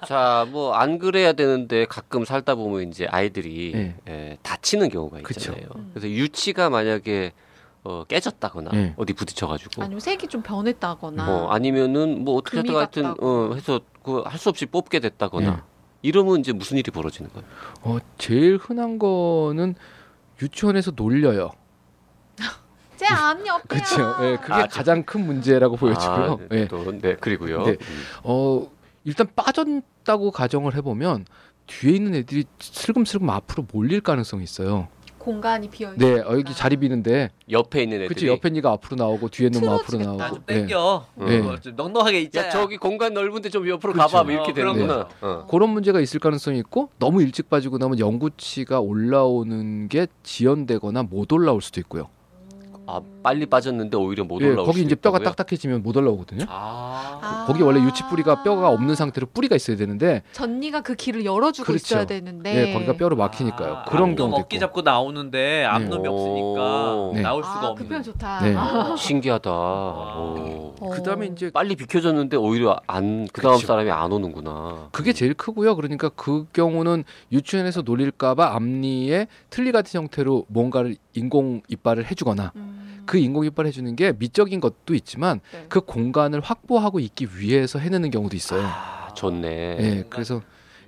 자, 0.06 0.46
뭐 0.50 0.74
안 0.74 0.98
그래야 0.98 1.32
되는데 1.34 1.84
가끔 1.84 2.24
살다 2.24 2.54
보면 2.54 2.88
이제 2.88 3.06
아이들이 3.10 3.72
네. 3.74 3.96
예, 4.08 4.38
다치는 4.42 4.88
경우가 4.88 5.18
그쵸. 5.22 5.38
있잖아요. 5.52 5.68
음. 5.76 5.90
그래서 5.92 6.08
유치가 6.08 6.70
만약에 6.70 7.32
어, 7.84 8.04
깨졌다거나 8.04 8.70
네. 8.72 8.94
어디 8.96 9.12
부딪혀가지고 9.12 9.82
아니면 9.82 10.00
색이 10.00 10.28
좀 10.28 10.42
변했다거나. 10.42 11.28
어, 11.30 11.48
아니면은 11.50 12.24
뭐 12.24 12.36
어떻게 12.36 12.62
금이 12.62 12.74
하여튼. 12.74 13.14
어, 13.20 13.52
해서 13.54 13.80
그 14.02 14.22
할 14.24 14.38
수 14.38 14.48
없이 14.48 14.64
뽑게 14.66 15.00
됐다거나 15.00 15.50
네. 15.50 15.56
이러면 16.02 16.40
이제 16.40 16.52
무슨 16.52 16.78
일이 16.78 16.90
벌어지는 16.90 17.30
거예요? 17.32 17.46
어, 17.82 17.98
제일 18.16 18.56
흔한 18.56 18.98
거는 18.98 19.74
유치원에서 20.42 20.92
놀려요. 20.96 21.50
제 22.96 23.06
암이 23.06 23.48
없대요. 23.48 23.66
그렇죠. 23.68 24.16
예, 24.24 24.36
그게 24.36 24.52
아, 24.52 24.66
가장 24.66 25.02
큰 25.02 25.26
문제라고 25.26 25.76
보여지고요. 25.76 26.40
아, 26.40 26.54
예. 26.54 26.68
또, 26.68 26.98
네, 26.98 27.16
그리고요. 27.16 27.64
네. 27.64 27.70
음. 27.72 28.02
어, 28.24 28.70
일단 29.04 29.26
빠졌다고 29.34 30.30
가정을 30.30 30.74
해보면 30.76 31.24
뒤에 31.66 31.92
있는 31.92 32.14
애들이 32.14 32.44
슬금슬금 32.58 33.30
앞으로 33.30 33.66
몰릴 33.72 34.00
가능성이 34.00 34.44
있어요. 34.44 34.88
공간이 35.20 35.68
비어 35.68 35.90
있어. 35.90 35.98
네, 35.98 36.20
어, 36.20 36.32
여기 36.32 36.54
자리 36.54 36.76
비는데, 36.78 37.30
옆에 37.50 37.82
있는 37.82 37.98
애들이 37.98 38.08
그치 38.08 38.26
옆에 38.26 38.48
니가 38.48 38.72
앞으로 38.72 38.96
나오고 38.96 39.28
뒤에 39.28 39.50
놈 39.50 39.62
앞으로 39.68 39.78
틀어지겠다. 39.78 40.08
나오고. 40.10 40.18
나좀 40.22 40.42
땡겨. 40.46 41.06
네. 41.16 41.38
어, 41.40 41.56
좀 41.60 41.76
넉넉하게 41.76 42.20
있자. 42.22 42.46
야 42.46 42.50
저기 42.50 42.78
공간 42.78 43.12
넓은데 43.12 43.50
좀 43.50 43.68
옆으로 43.68 43.92
그렇죠. 43.92 44.08
가봐 44.08 44.24
뭐 44.24 44.32
이렇게 44.32 44.50
어, 44.50 44.54
그런 44.54 44.74
되는구나. 44.76 45.08
어. 45.20 45.46
그런 45.48 45.68
문제가 45.70 46.00
있을 46.00 46.18
가능성이 46.20 46.58
있고 46.60 46.88
너무 46.98 47.22
일찍 47.22 47.50
빠지고 47.50 47.76
나면 47.78 47.98
영구치가 47.98 48.80
올라오는 48.80 49.88
게 49.88 50.06
지연되거나 50.22 51.02
못 51.02 51.30
올라올 51.32 51.60
수도 51.60 51.80
있고요. 51.80 52.08
아 52.86 53.00
빨리 53.22 53.46
빠졌는데 53.46 53.96
오히려 53.96 54.24
못 54.24 54.40
예, 54.42 54.46
올라올 54.48 54.66
거기 54.66 54.82
이제 54.82 54.94
뼈가 54.94 55.18
있다고요? 55.18 55.34
딱딱해지면 55.34 55.82
못 55.82 55.96
올라오거든요. 55.96 56.44
아. 56.48 57.18
아. 57.22 57.44
거기 57.46 57.62
원래 57.62 57.80
유치 57.80 58.02
뿌리가 58.08 58.42
뼈가 58.42 58.68
없는 58.70 58.94
상태로 58.94 59.28
뿌리가 59.34 59.56
있어야 59.56 59.76
되는데 59.76 60.22
전니가 60.32 60.80
그 60.82 60.94
길을 60.94 61.24
열어주고 61.24 61.66
그렇죠. 61.66 61.94
있어야 61.94 62.06
되는데. 62.06 62.68
예, 62.68 62.72
거기가 62.72 62.94
뼈로 62.94 63.16
막히니까요. 63.16 63.72
아, 63.74 63.84
그런 63.84 64.14
경우도 64.16 64.36
어깨 64.36 64.56
있고. 64.56 64.60
잡고 64.66 64.82
나오는데 64.82 65.64
앞놈이 65.64 66.08
오. 66.08 66.12
없으니까 66.14 67.10
네. 67.14 67.22
나올 67.22 67.42
수가 67.42 67.60
아, 67.60 67.68
없는. 67.68 67.82
그 67.84 67.88
표현 67.88 68.02
좋다. 68.02 68.40
네. 68.40 68.54
아. 68.56 68.94
신기하다. 68.96 69.50
와. 69.50 70.16
오. 70.16 70.74
어. 70.80 70.90
그다음에 70.90 71.26
이제 71.26 71.50
빨리 71.50 71.76
비켜줬는데 71.76 72.36
오히려 72.36 72.80
안 72.86 73.10
그 73.32 73.42
다음 73.42 73.52
그렇죠. 73.56 73.66
사람이 73.66 73.90
안 73.90 74.12
오는구나. 74.12 74.88
그게 74.92 75.12
제일 75.12 75.34
크고요. 75.34 75.76
그러니까 75.76 76.08
그 76.10 76.46
경우는 76.52 77.04
유치원에서 77.32 77.82
놀릴까봐 77.82 78.54
앞니에 78.54 79.26
틀니 79.50 79.72
같은 79.72 80.00
형태로 80.00 80.46
뭔가를 80.48 80.96
인공 81.14 81.62
이빨을 81.68 82.10
해주거나 82.10 82.52
음. 82.56 82.79
그 83.10 83.18
인공 83.18 83.44
이빨 83.44 83.66
해주는 83.66 83.96
게 83.96 84.12
미적인 84.16 84.60
것도 84.60 84.94
있지만 84.94 85.40
네. 85.52 85.66
그 85.68 85.80
공간을 85.80 86.40
확보하고 86.40 87.00
있기 87.00 87.26
위해서 87.38 87.80
해내는 87.80 88.12
경우도 88.12 88.36
있어요. 88.36 88.62
아 88.64 89.12
좋네. 89.16 89.48
예, 89.80 90.04
그래서 90.08 90.42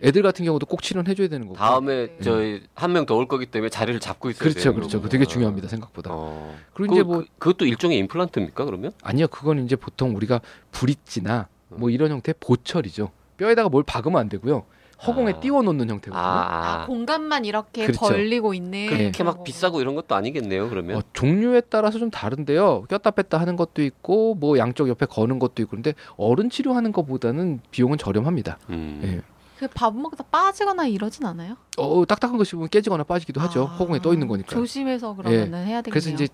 애들 0.05 0.23
같은 0.23 0.45
경우도 0.45 0.67
꼭 0.67 0.83
치료해 0.83 1.15
줘야 1.17 1.27
되는 1.27 1.49
거고. 1.49 1.59
다음에 1.59 2.07
네. 2.07 2.19
저희 2.23 2.63
한 2.77 2.93
명 2.93 3.07
더 3.07 3.17
올 3.17 3.27
거기 3.27 3.47
때문에 3.47 3.71
자리를 3.71 3.99
잡고 3.99 4.31
있어야 4.31 4.39
그렇죠, 4.39 4.61
되는 4.61 4.75
그렇죠. 4.77 5.01
그 5.03 5.09
되게 5.09 5.25
중요합니다 5.25 5.67
생각보다. 5.67 6.11
어. 6.13 6.55
그리고 6.75 6.95
이제 6.95 7.03
그, 7.03 7.09
뭐 7.09 7.19
그, 7.19 7.27
그것도 7.41 7.67
일종의 7.67 7.99
임플란트입니까 7.99 8.65
그러면? 8.67 8.93
아니요, 9.03 9.27
그건 9.27 9.65
이제 9.65 9.75
보통 9.75 10.15
우리가 10.15 10.41
브릿지나 10.71 11.49
어. 11.71 11.75
뭐 11.77 11.91
이런 11.91 12.13
형태 12.13 12.31
의 12.31 12.35
보철이죠. 12.39 13.11
뼈에다가 13.37 13.69
뭘 13.69 13.83
박으면 13.83 14.21
안 14.21 14.29
되고요. 14.29 14.65
허공에 15.07 15.33
아. 15.33 15.41
띄워놓는 15.41 15.91
형태거든요. 15.91 16.23
아, 16.23 16.83
아, 16.83 16.87
공간만 16.87 17.45
이렇게 17.45 17.87
그렇죠. 17.87 18.01
벌리고 18.07 18.55
있는. 18.55 18.87
그렇게 18.87 19.25
막 19.25 19.43
비싸고 19.45 19.81
이런 19.81 19.95
것도 19.95 20.15
아니겠네요 20.15 20.69
그러면. 20.69 20.97
어, 20.97 21.03
종류에 21.13 21.63
따라서 21.63 21.99
좀 21.99 22.11
다른데요. 22.11 22.85
꼈다 22.89 23.11
뺐다 23.13 23.39
하는 23.39 23.57
것도 23.57 23.83
있고 23.83 24.35
뭐 24.35 24.59
양쪽 24.59 24.89
옆에 24.89 25.07
거는 25.07 25.39
것도 25.39 25.63
있고 25.63 25.71
그런데 25.71 25.95
어른 26.17 26.51
치료하는 26.51 26.93
것보다는 26.93 27.61
비용은 27.71 27.99
저렴합니다. 27.99 28.59
음. 28.71 29.01
예. 29.05 29.23
그밥 29.59 29.95
먹다 29.95 30.25
빠지거나 30.25 30.87
이러진 30.87 31.25
않아요? 31.27 31.57
어, 31.79 32.05
딱딱한 32.05 32.37
거 32.37 32.43
씹으면 32.45 32.69
깨지거나 32.69 33.05
빠지기도 33.05 33.41
하죠. 33.43 33.63
아, 33.63 33.77
허공에 33.77 34.01
떠 34.01 34.13
있는 34.13 34.27
거니까. 34.27 34.49
조심해서 34.49 35.15
그러면은 35.15 35.59
해야 35.67 35.83
되겠네요. 35.83 35.91
그래서 35.91 36.11
이제 36.11 36.29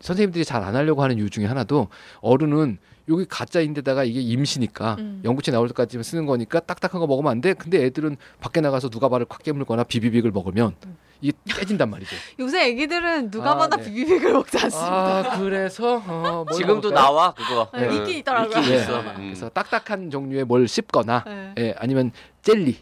선생님들이 0.00 0.44
잘 0.44 0.62
안 0.62 0.74
하려고 0.74 1.02
하는 1.02 1.16
이유 1.18 1.30
중에 1.30 1.46
하나도 1.46 1.88
어른은 2.20 2.78
여기 3.08 3.26
가짜인데다가 3.26 4.04
이게 4.04 4.20
임시니까 4.20 4.96
음. 4.98 5.20
영구치 5.24 5.50
나올 5.50 5.68
때까지 5.68 6.02
쓰는 6.02 6.26
거니까 6.26 6.60
딱딱한 6.60 7.00
거 7.00 7.06
먹으면 7.06 7.30
안 7.30 7.40
돼. 7.40 7.52
근데 7.54 7.84
애들은 7.84 8.16
밖에 8.40 8.60
나가서 8.60 8.88
누가 8.88 9.08
발을 9.08 9.26
꽉 9.28 9.42
깨물거나 9.42 9.84
비비빅을 9.84 10.30
먹으면 10.30 10.74
음. 10.86 10.96
이게 11.20 11.36
깨진단 11.44 11.90
말이죠. 11.90 12.16
요새 12.40 12.68
애기들은 12.68 13.30
누가 13.30 13.52
아, 13.52 13.56
봐도 13.56 13.76
네. 13.76 13.84
비비빅을 13.84 14.32
먹지 14.32 14.58
않습니다. 14.58 15.32
아 15.32 15.38
그래서 15.38 16.02
어, 16.06 16.44
뭘 16.48 16.52
지금도? 16.52 16.90
나와 16.90 17.32
그거. 17.34 17.68
네, 17.74 17.86
어, 17.88 17.92
있긴 17.92 18.18
있더라고요. 18.18 18.58
있긴 18.58 18.74
네. 18.74 18.80
있어. 18.80 19.02
네. 19.02 19.08
음. 19.10 19.16
그래서 19.16 19.48
딱딱한 19.50 20.10
종류의 20.10 20.44
뭘 20.44 20.66
씹거나 20.66 21.24
네. 21.26 21.54
예, 21.58 21.74
아니면 21.78 22.10
젤리. 22.42 22.78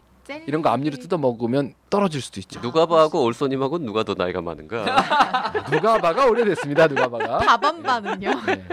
이런 0.47 0.63
거 0.63 0.71
앞니로 0.71 0.97
뜯어 0.99 1.19
먹으면 1.19 1.75
떨어질 1.91 2.21
수도 2.21 2.41
있죠. 2.41 2.61
누가 2.61 2.87
봐하고 2.87 3.25
올소님하고 3.25 3.79
누가 3.79 4.05
더 4.05 4.15
나이가 4.15 4.41
많은가? 4.41 5.63
누가 5.71 5.99
봐가 5.99 6.27
오래됐습니다. 6.27 6.87
누가 6.89 7.09
봐가. 7.09 7.39
다반반은요? 7.39 8.31
네. 8.47 8.69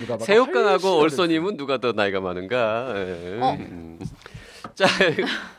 누가 0.00 0.18
새우깡하고 0.18 0.98
올소님은 0.98 1.56
누가 1.56 1.78
더 1.78 1.92
나이가 1.92 2.20
많은가? 2.20 2.92
예. 2.96 3.38
어? 3.40 3.56
음. 3.60 3.98
자, 4.74 4.86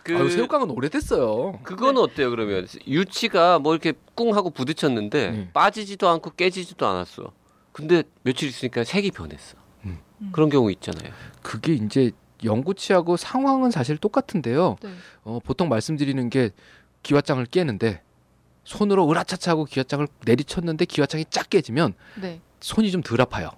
그 0.03 0.17
아유, 0.17 0.29
새우깡은 0.29 0.71
오래됐어요. 0.71 1.59
그거는 1.63 2.01
어때요? 2.01 2.31
그러면 2.31 2.67
유치가 2.87 3.59
뭐 3.59 3.73
이렇게 3.73 3.93
꿍 4.15 4.35
하고 4.35 4.49
부딪혔는데 4.49 5.29
음. 5.29 5.49
빠지지도 5.53 6.09
않고 6.09 6.31
깨지지도 6.31 6.87
않았어. 6.87 7.31
근데 7.71 8.03
며칠 8.23 8.49
있으니까 8.49 8.83
색이 8.83 9.11
변했어. 9.11 9.57
음. 9.85 9.99
그런 10.31 10.49
경우 10.49 10.71
있잖아요. 10.71 11.11
그게 11.41 11.73
이제 11.73 12.11
영구치하고 12.43 13.17
상황은 13.17 13.71
사실 13.71 13.97
똑같은데요. 13.97 14.77
네. 14.81 14.89
어, 15.23 15.39
보통 15.43 15.69
말씀드리는 15.69 16.29
게 16.29 16.51
기와장을 17.03 17.43
깨는데 17.47 18.01
손으로 18.63 19.09
으라차차 19.09 19.51
하고 19.51 19.65
기와장을 19.65 20.07
내리쳤는데 20.25 20.85
기와장이 20.85 21.25
쫙 21.29 21.49
깨지면 21.49 21.93
네. 22.21 22.41
손이 22.59 22.91
좀 22.91 23.01
덜 23.01 23.21
아파요. 23.21 23.49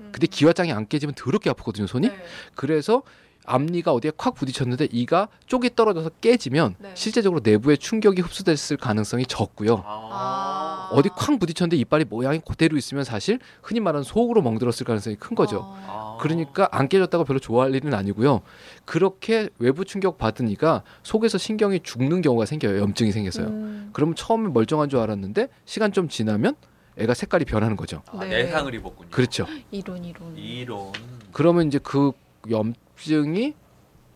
음. 0.00 0.10
근데 0.12 0.26
기와장이 0.26 0.72
안 0.72 0.86
깨지면 0.86 1.14
더럽게 1.14 1.50
아프거든요, 1.50 1.86
손이. 1.86 2.08
네. 2.08 2.24
그래서 2.54 3.02
앞니가 3.46 3.92
어디에 3.92 4.12
콱 4.16 4.34
부딪혔는데 4.34 4.88
이가 4.92 5.28
쪽이 5.46 5.70
떨어져서 5.74 6.10
깨지면 6.20 6.74
네. 6.78 6.90
실제적으로 6.94 7.40
내부에 7.42 7.76
충격이 7.76 8.20
흡수됐을 8.22 8.76
가능성이 8.76 9.24
적고요. 9.26 9.82
아. 9.86 10.90
어디 10.92 11.08
쾅 11.08 11.38
부딪혔는데 11.38 11.76
이빨이 11.76 12.04
모양이 12.08 12.40
그대로 12.40 12.76
있으면 12.76 13.04
사실 13.04 13.38
흔히 13.62 13.80
말하는 13.80 14.02
속으로 14.04 14.42
멍들었을 14.42 14.84
가능성이 14.84 15.16
큰 15.16 15.34
거죠. 15.34 15.60
어. 15.62 16.18
그러니까 16.20 16.68
안 16.72 16.88
깨졌다고 16.88 17.24
별로 17.24 17.38
좋아할 17.38 17.74
일은 17.74 17.94
아니고요. 17.94 18.42
그렇게 18.84 19.48
외부 19.58 19.84
충격 19.84 20.18
받으니까 20.18 20.82
속에서 21.02 21.38
신경이 21.38 21.80
죽는 21.80 22.22
경우가 22.22 22.46
생겨요. 22.46 22.80
염증이 22.80 23.12
생겨서요. 23.12 23.46
음. 23.46 23.90
그러면 23.92 24.14
처음에 24.14 24.48
멀쩡한 24.50 24.88
줄 24.88 24.98
알았는데 24.98 25.48
시간 25.64 25.92
좀 25.92 26.08
지나면 26.08 26.54
애가 26.98 27.14
색깔이 27.14 27.44
변하는 27.44 27.76
거죠. 27.76 28.02
아, 28.10 28.18
네. 28.24 28.44
내상을 28.44 28.74
입었군요. 28.74 29.10
그렇죠. 29.10 29.46
이론 29.70 30.04
이론. 30.04 30.36
이론. 30.36 30.92
그러면 31.32 31.66
이제 31.66 31.78
그 31.82 32.12
염증이 32.50 33.54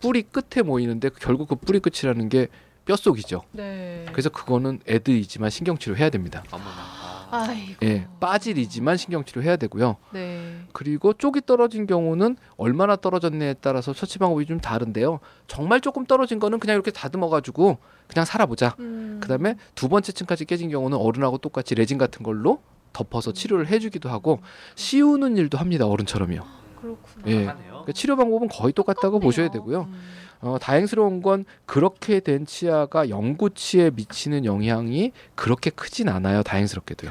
뿌리 0.00 0.22
끝에 0.22 0.62
모이는데 0.62 1.10
결국 1.20 1.48
그 1.48 1.56
뿌리 1.56 1.78
끝이라는 1.80 2.28
게 2.28 2.48
뼛속이죠. 2.86 3.42
네. 3.52 4.06
그래서 4.10 4.30
그거는 4.30 4.80
애들이지만 4.88 5.50
신경 5.50 5.78
치료 5.78 5.96
해야 5.96 6.10
됩니다. 6.10 6.42
어머나. 6.50 7.00
아. 7.32 7.46
예, 7.84 8.08
빠질이지만 8.18 8.96
신경 8.96 9.24
치료 9.24 9.42
해야 9.42 9.56
되고요. 9.56 9.96
네. 10.12 10.62
그리고 10.72 11.12
쪽이 11.12 11.42
떨어진 11.46 11.86
경우는 11.86 12.36
얼마나 12.56 12.96
떨어졌냐에 12.96 13.54
따라서 13.60 13.92
처치 13.92 14.18
방법이 14.18 14.46
좀 14.46 14.60
다른데요. 14.60 15.20
정말 15.46 15.80
조금 15.80 16.04
떨어진 16.06 16.40
거는 16.40 16.58
그냥 16.58 16.74
이렇게 16.74 16.90
다듬어 16.90 17.28
가지고 17.28 17.78
그냥 18.08 18.24
살아보자. 18.24 18.74
음. 18.80 19.18
그다음에 19.22 19.54
두 19.76 19.88
번째 19.88 20.10
층까지 20.10 20.44
깨진 20.44 20.70
경우는 20.70 20.98
어른하고 20.98 21.38
똑같이 21.38 21.76
레진 21.76 21.98
같은 21.98 22.24
걸로 22.24 22.62
덮어서 22.92 23.32
치료를 23.32 23.68
해주기도 23.68 24.08
하고 24.08 24.40
씌우는 24.74 25.36
일도 25.36 25.56
합니다. 25.56 25.86
어른처럼요. 25.86 26.40
그렇구나. 26.80 27.26
예. 27.28 27.69
그러니까 27.90 27.92
치료 27.92 28.16
방법은 28.16 28.48
거의 28.48 28.72
똑같다고 28.72 29.20
보셔야 29.20 29.50
되고요. 29.50 29.83
음. 29.83 30.03
어, 30.40 30.59
다행스러운 30.59 31.22
건 31.22 31.44
그렇게 31.66 32.20
된 32.20 32.46
치아가 32.46 33.09
영구치에 33.09 33.90
미치는 33.94 34.44
영향이 34.44 35.12
그렇게 35.35 35.70
크진 35.70 36.09
않아요. 36.09 36.42
다행스럽게도요. 36.42 37.11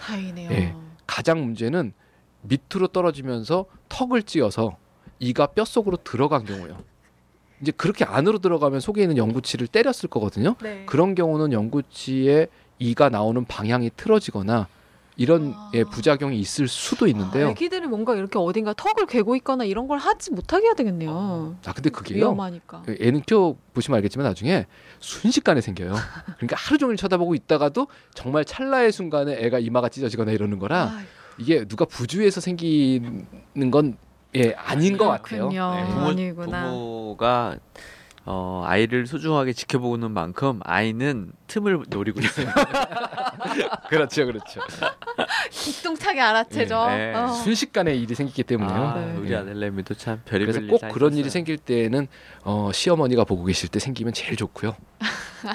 다행이네요. 0.00 0.50
예. 0.50 0.74
가장 1.06 1.42
문제는 1.42 1.92
밑으로 2.42 2.88
떨어지면서 2.88 3.66
턱을 3.88 4.24
찧어서 4.24 4.76
이가 5.18 5.46
뼛 5.48 5.66
속으로 5.66 5.96
들어간 5.96 6.44
경우요. 6.44 6.78
이제 7.62 7.72
그렇게 7.72 8.04
안으로 8.04 8.38
들어가면 8.38 8.80
속에 8.80 9.00
있는 9.02 9.16
영구치를 9.16 9.66
때렸을 9.68 10.10
거거든요. 10.10 10.56
네. 10.62 10.84
그런 10.84 11.14
경우는 11.14 11.52
영구치에 11.52 12.48
이가 12.78 13.08
나오는 13.08 13.42
방향이 13.46 13.90
틀어지거나 13.96 14.68
이런 15.16 15.54
아. 15.56 15.70
예, 15.74 15.82
부작용이 15.84 16.38
있을 16.38 16.68
수도 16.68 17.06
아, 17.06 17.08
있는데요. 17.08 17.48
애기들이 17.48 17.86
뭔가 17.86 18.14
이렇게 18.14 18.38
어딘가 18.38 18.74
턱을 18.74 19.06
괴고 19.06 19.34
있거나 19.36 19.64
이런 19.64 19.88
걸 19.88 19.98
하지 19.98 20.30
못하게 20.30 20.66
해야 20.66 20.74
되겠네요. 20.74 21.56
아 21.64 21.72
근데 21.72 21.88
그게요. 21.90 22.18
위험하니까. 22.18 22.82
그 22.84 22.96
애는 23.00 23.22
키워 23.22 23.56
보시면 23.72 23.96
알겠지만 23.96 24.26
나중에 24.26 24.66
순식간에 25.00 25.60
생겨요. 25.60 25.94
그러니까 26.36 26.56
하루 26.56 26.78
종일 26.78 26.96
쳐다보고 26.96 27.34
있다가도 27.34 27.88
정말 28.14 28.44
찰나의 28.44 28.92
순간에 28.92 29.36
애가 29.40 29.58
이마가 29.58 29.88
찢어지거나 29.88 30.32
이러는 30.32 30.58
거라 30.58 30.92
아이고, 30.94 31.08
이게 31.38 31.64
누가 31.64 31.84
부주의해서 31.86 32.40
생기는 32.40 33.24
건 33.70 33.96
예, 34.34 34.52
아닌 34.52 34.98
것 34.98 35.08
같아요. 35.08 35.48
네. 35.48 35.56
부모, 35.86 36.06
아니구나. 36.08 36.70
부모가 36.70 37.56
어, 38.28 38.64
아이를 38.66 39.06
소중하게 39.06 39.52
지켜보는 39.52 40.10
만큼 40.10 40.58
아이는 40.64 41.30
틈을 41.46 41.84
노리고 41.88 42.20
있어요. 42.20 42.48
그렇죠, 43.88 44.26
그렇죠. 44.26 44.60
기똥차게 45.50 46.20
알아채죠. 46.20 46.86
네. 46.88 47.14
어. 47.14 47.28
순식간에 47.28 47.94
일이 47.94 48.14
생기기 48.16 48.42
때문에요. 48.42 48.76
아, 48.84 48.94
네. 48.98 49.16
우리 49.16 49.30
예. 49.32 49.36
아들내미도 49.36 49.94
참 49.94 50.20
별의별 50.24 50.54
그래서 50.54 50.60
일꼭다 50.60 50.88
그런 50.88 51.12
일이 51.12 51.20
있었어요. 51.20 51.30
생길 51.32 51.56
때에는 51.58 52.08
어, 52.42 52.70
시어머니가 52.72 53.22
보고 53.24 53.44
계실 53.44 53.68
때 53.68 53.78
생기면 53.78 54.12
제일 54.12 54.34
좋고요. 54.36 54.76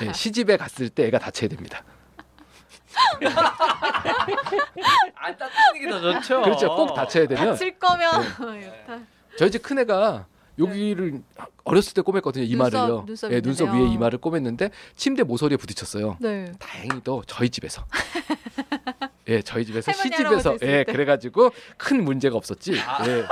예, 0.03 0.11
시집에 0.13 0.55
갔을 0.55 0.87
때 0.87 1.07
애가 1.07 1.19
다쳐야 1.19 1.49
됩니다. 1.49 1.83
안 5.15 5.37
따뜻한 5.37 5.73
게더 5.79 5.99
좋죠. 6.13 6.41
그렇죠. 6.41 6.75
꼭 6.75 6.93
다쳐야 6.93 7.27
되면 7.27 7.45
다칠 7.47 7.77
거면 7.77 8.21
네. 8.57 9.01
저희 9.37 9.51
집 9.51 9.61
큰 9.63 9.79
애가 9.79 10.25
여기를 10.67 11.21
어렸을 11.63 11.93
때 11.93 12.01
꼬맸거든요. 12.01 12.49
이마를요. 12.49 13.03
눈썹 13.05 13.31
예, 13.31 13.41
눈썹. 13.41 13.73
위에 13.73 13.87
이마를 13.93 14.19
꼬맸는데 14.19 14.71
침대 14.95 15.23
모서리에 15.23 15.57
부딪혔어요. 15.57 16.17
네. 16.19 16.51
다행히도 16.59 17.23
저희 17.27 17.49
집에서. 17.49 17.85
예, 19.27 19.41
저희 19.41 19.65
집에서 19.65 19.91
시집에서 19.91 20.53
예, 20.63 20.83
때. 20.83 20.91
그래가지고 20.91 21.51
큰 21.77 22.03
문제가 22.03 22.35
없었지. 22.37 22.73
예. 22.73 23.25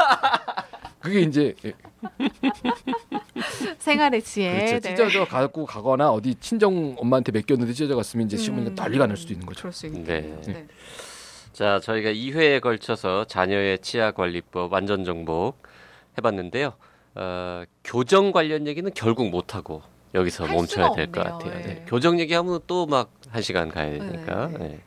그게 0.99 1.21
이제 1.21 1.55
예, 1.65 1.73
생활의 3.79 4.21
지혜. 4.21 4.65
그렇죠. 4.65 4.79
네. 4.79 4.95
찢어져 4.95 5.25
갖고 5.25 5.65
가거나 5.65 6.11
어디 6.11 6.35
친정 6.35 6.95
엄마한테 6.97 7.31
맡겼는데 7.31 7.73
찢어져 7.73 7.95
갔으면 7.95 8.27
이제 8.27 8.37
시어머니가 8.37 8.71
음. 8.71 8.75
난리가 8.75 9.07
날 9.07 9.17
수도 9.17 9.33
있는 9.33 9.45
거죠. 9.45 9.61
그럴 9.61 9.73
수 9.73 9.87
있겠네요. 9.87 10.41
네. 10.41 10.53
네. 10.53 10.67
자, 11.53 11.79
저희가 11.81 12.11
2회에 12.11 12.61
걸쳐서 12.61 13.25
자녀의 13.25 13.79
치아 13.79 14.11
관리법 14.11 14.71
완전 14.71 15.03
정복 15.03 15.61
해봤는데요. 16.17 16.73
어, 17.15 17.63
교정 17.83 18.31
관련 18.31 18.67
얘기는 18.67 18.89
결국 18.93 19.29
못 19.29 19.55
하고 19.55 19.81
여기서 20.13 20.45
할 20.45 20.53
멈춰야 20.55 20.91
될 20.93 21.11
것. 21.11 21.23
같아요. 21.23 21.53
네. 21.53 21.61
네. 21.61 21.85
교정 21.87 22.19
얘기하면 22.19 22.59
또 22.67 22.85
막 22.85 23.11
한 23.29 23.41
시간 23.43 23.69
가야 23.69 23.91
되니까. 23.91 24.47
네. 24.47 24.57
네. 24.57 24.79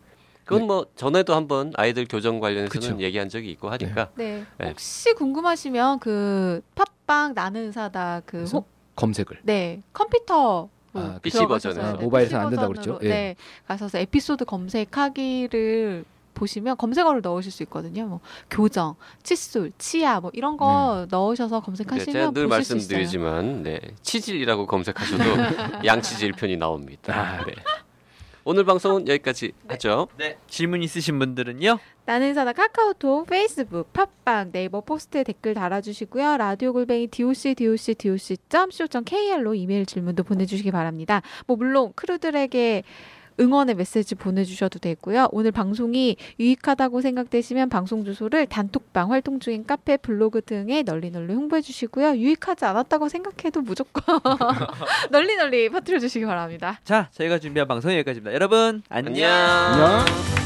그건 0.44 0.66
뭐 0.66 0.86
전에도 0.96 1.34
한번 1.36 1.72
아이들 1.76 2.06
교정 2.08 2.40
관련해서는 2.40 2.68
그쵸. 2.96 2.98
얘기한 3.00 3.28
적이 3.28 3.50
있고 3.52 3.70
하니까. 3.70 4.10
네. 4.16 4.44
네. 4.58 4.70
혹시 4.70 5.12
궁금하시면 5.14 6.00
그 6.00 6.60
팟빵 6.74 7.34
나는 7.34 7.66
의사다 7.68 8.22
그 8.26 8.42
혹, 8.52 8.66
검색을. 8.96 9.38
네 9.44 9.80
컴퓨터 9.92 10.68
아, 10.94 11.18
PC 11.22 11.46
버전에서. 11.46 11.80
아, 11.80 11.92
모바일에서는 11.94 12.44
안 12.44 12.50
된다고 12.50 12.72
그랬죠? 12.72 12.98
예. 13.02 13.08
네, 13.08 13.36
가셔서 13.68 13.98
에피소드 13.98 14.44
검색하기를 14.44 16.04
보시면 16.42 16.76
검색어를 16.76 17.20
넣으실 17.22 17.52
수 17.52 17.62
있거든요. 17.64 18.06
뭐 18.06 18.20
교정, 18.50 18.96
칫솔, 19.22 19.70
치아 19.78 20.20
뭐 20.20 20.30
이런 20.34 20.56
거 20.56 21.06
넣으셔서 21.08 21.60
네, 21.60 21.64
검색하시면 21.64 22.12
제가 22.12 22.30
늘 22.32 22.48
보실 22.48 22.64
수 22.64 22.76
있어요. 22.76 22.98
말씀드리지만 22.98 23.62
네, 23.62 23.80
치질이라고 24.02 24.66
검색하셔도 24.66 25.22
양치질 25.86 26.32
편이 26.32 26.56
나옵니다. 26.56 27.14
아. 27.14 27.44
네. 27.44 27.54
오늘 28.44 28.64
방송은 28.64 29.06
여기까지 29.06 29.52
하죠. 29.68 30.08
네. 30.18 30.36
질문 30.48 30.82
있으신 30.82 31.16
분들은요. 31.20 31.78
나는 32.06 32.34
의사다 32.34 32.52
카카오톡, 32.52 33.28
페이스북, 33.28 33.92
팟빵, 33.92 34.50
네이버 34.50 34.80
포스트에 34.80 35.22
댓글 35.22 35.54
달아주시고요. 35.54 36.38
라디오 36.38 36.72
골뱅이 36.72 37.06
doc 37.06 37.54
doc 37.54 37.94
doc 38.48 38.88
co 38.90 39.02
kr로 39.04 39.54
이메일 39.54 39.86
질문도 39.86 40.24
보내주시기 40.24 40.72
바랍니다. 40.72 41.22
뭐 41.46 41.56
물론 41.56 41.92
크루들에게 41.94 42.82
응원의 43.38 43.74
메시지 43.74 44.14
보내주셔도 44.14 44.78
되고요. 44.78 45.28
오늘 45.32 45.52
방송이 45.52 46.16
유익하다고 46.38 47.00
생각되시면 47.00 47.68
방송 47.68 48.04
주소를 48.04 48.46
단톡방, 48.46 49.10
활동 49.10 49.40
중인 49.40 49.66
카페, 49.66 49.96
블로그 49.96 50.42
등에 50.42 50.82
널리 50.82 51.10
널리 51.10 51.34
홍보해 51.34 51.62
주시고요. 51.62 52.16
유익하지 52.16 52.64
않았다고 52.64 53.08
생각해도 53.08 53.60
무조건 53.62 54.18
널리 55.10 55.36
널리 55.36 55.68
퍼뜨려 55.68 55.98
주시기 55.98 56.24
바랍니다. 56.26 56.80
자, 56.84 57.08
저희가 57.12 57.38
준비한 57.38 57.68
방송 57.68 57.92
여기까지입니다. 57.92 58.34
여러분 58.34 58.82
안녕. 58.88 59.12
안녕. 59.12 59.30
안녕. 59.30 60.41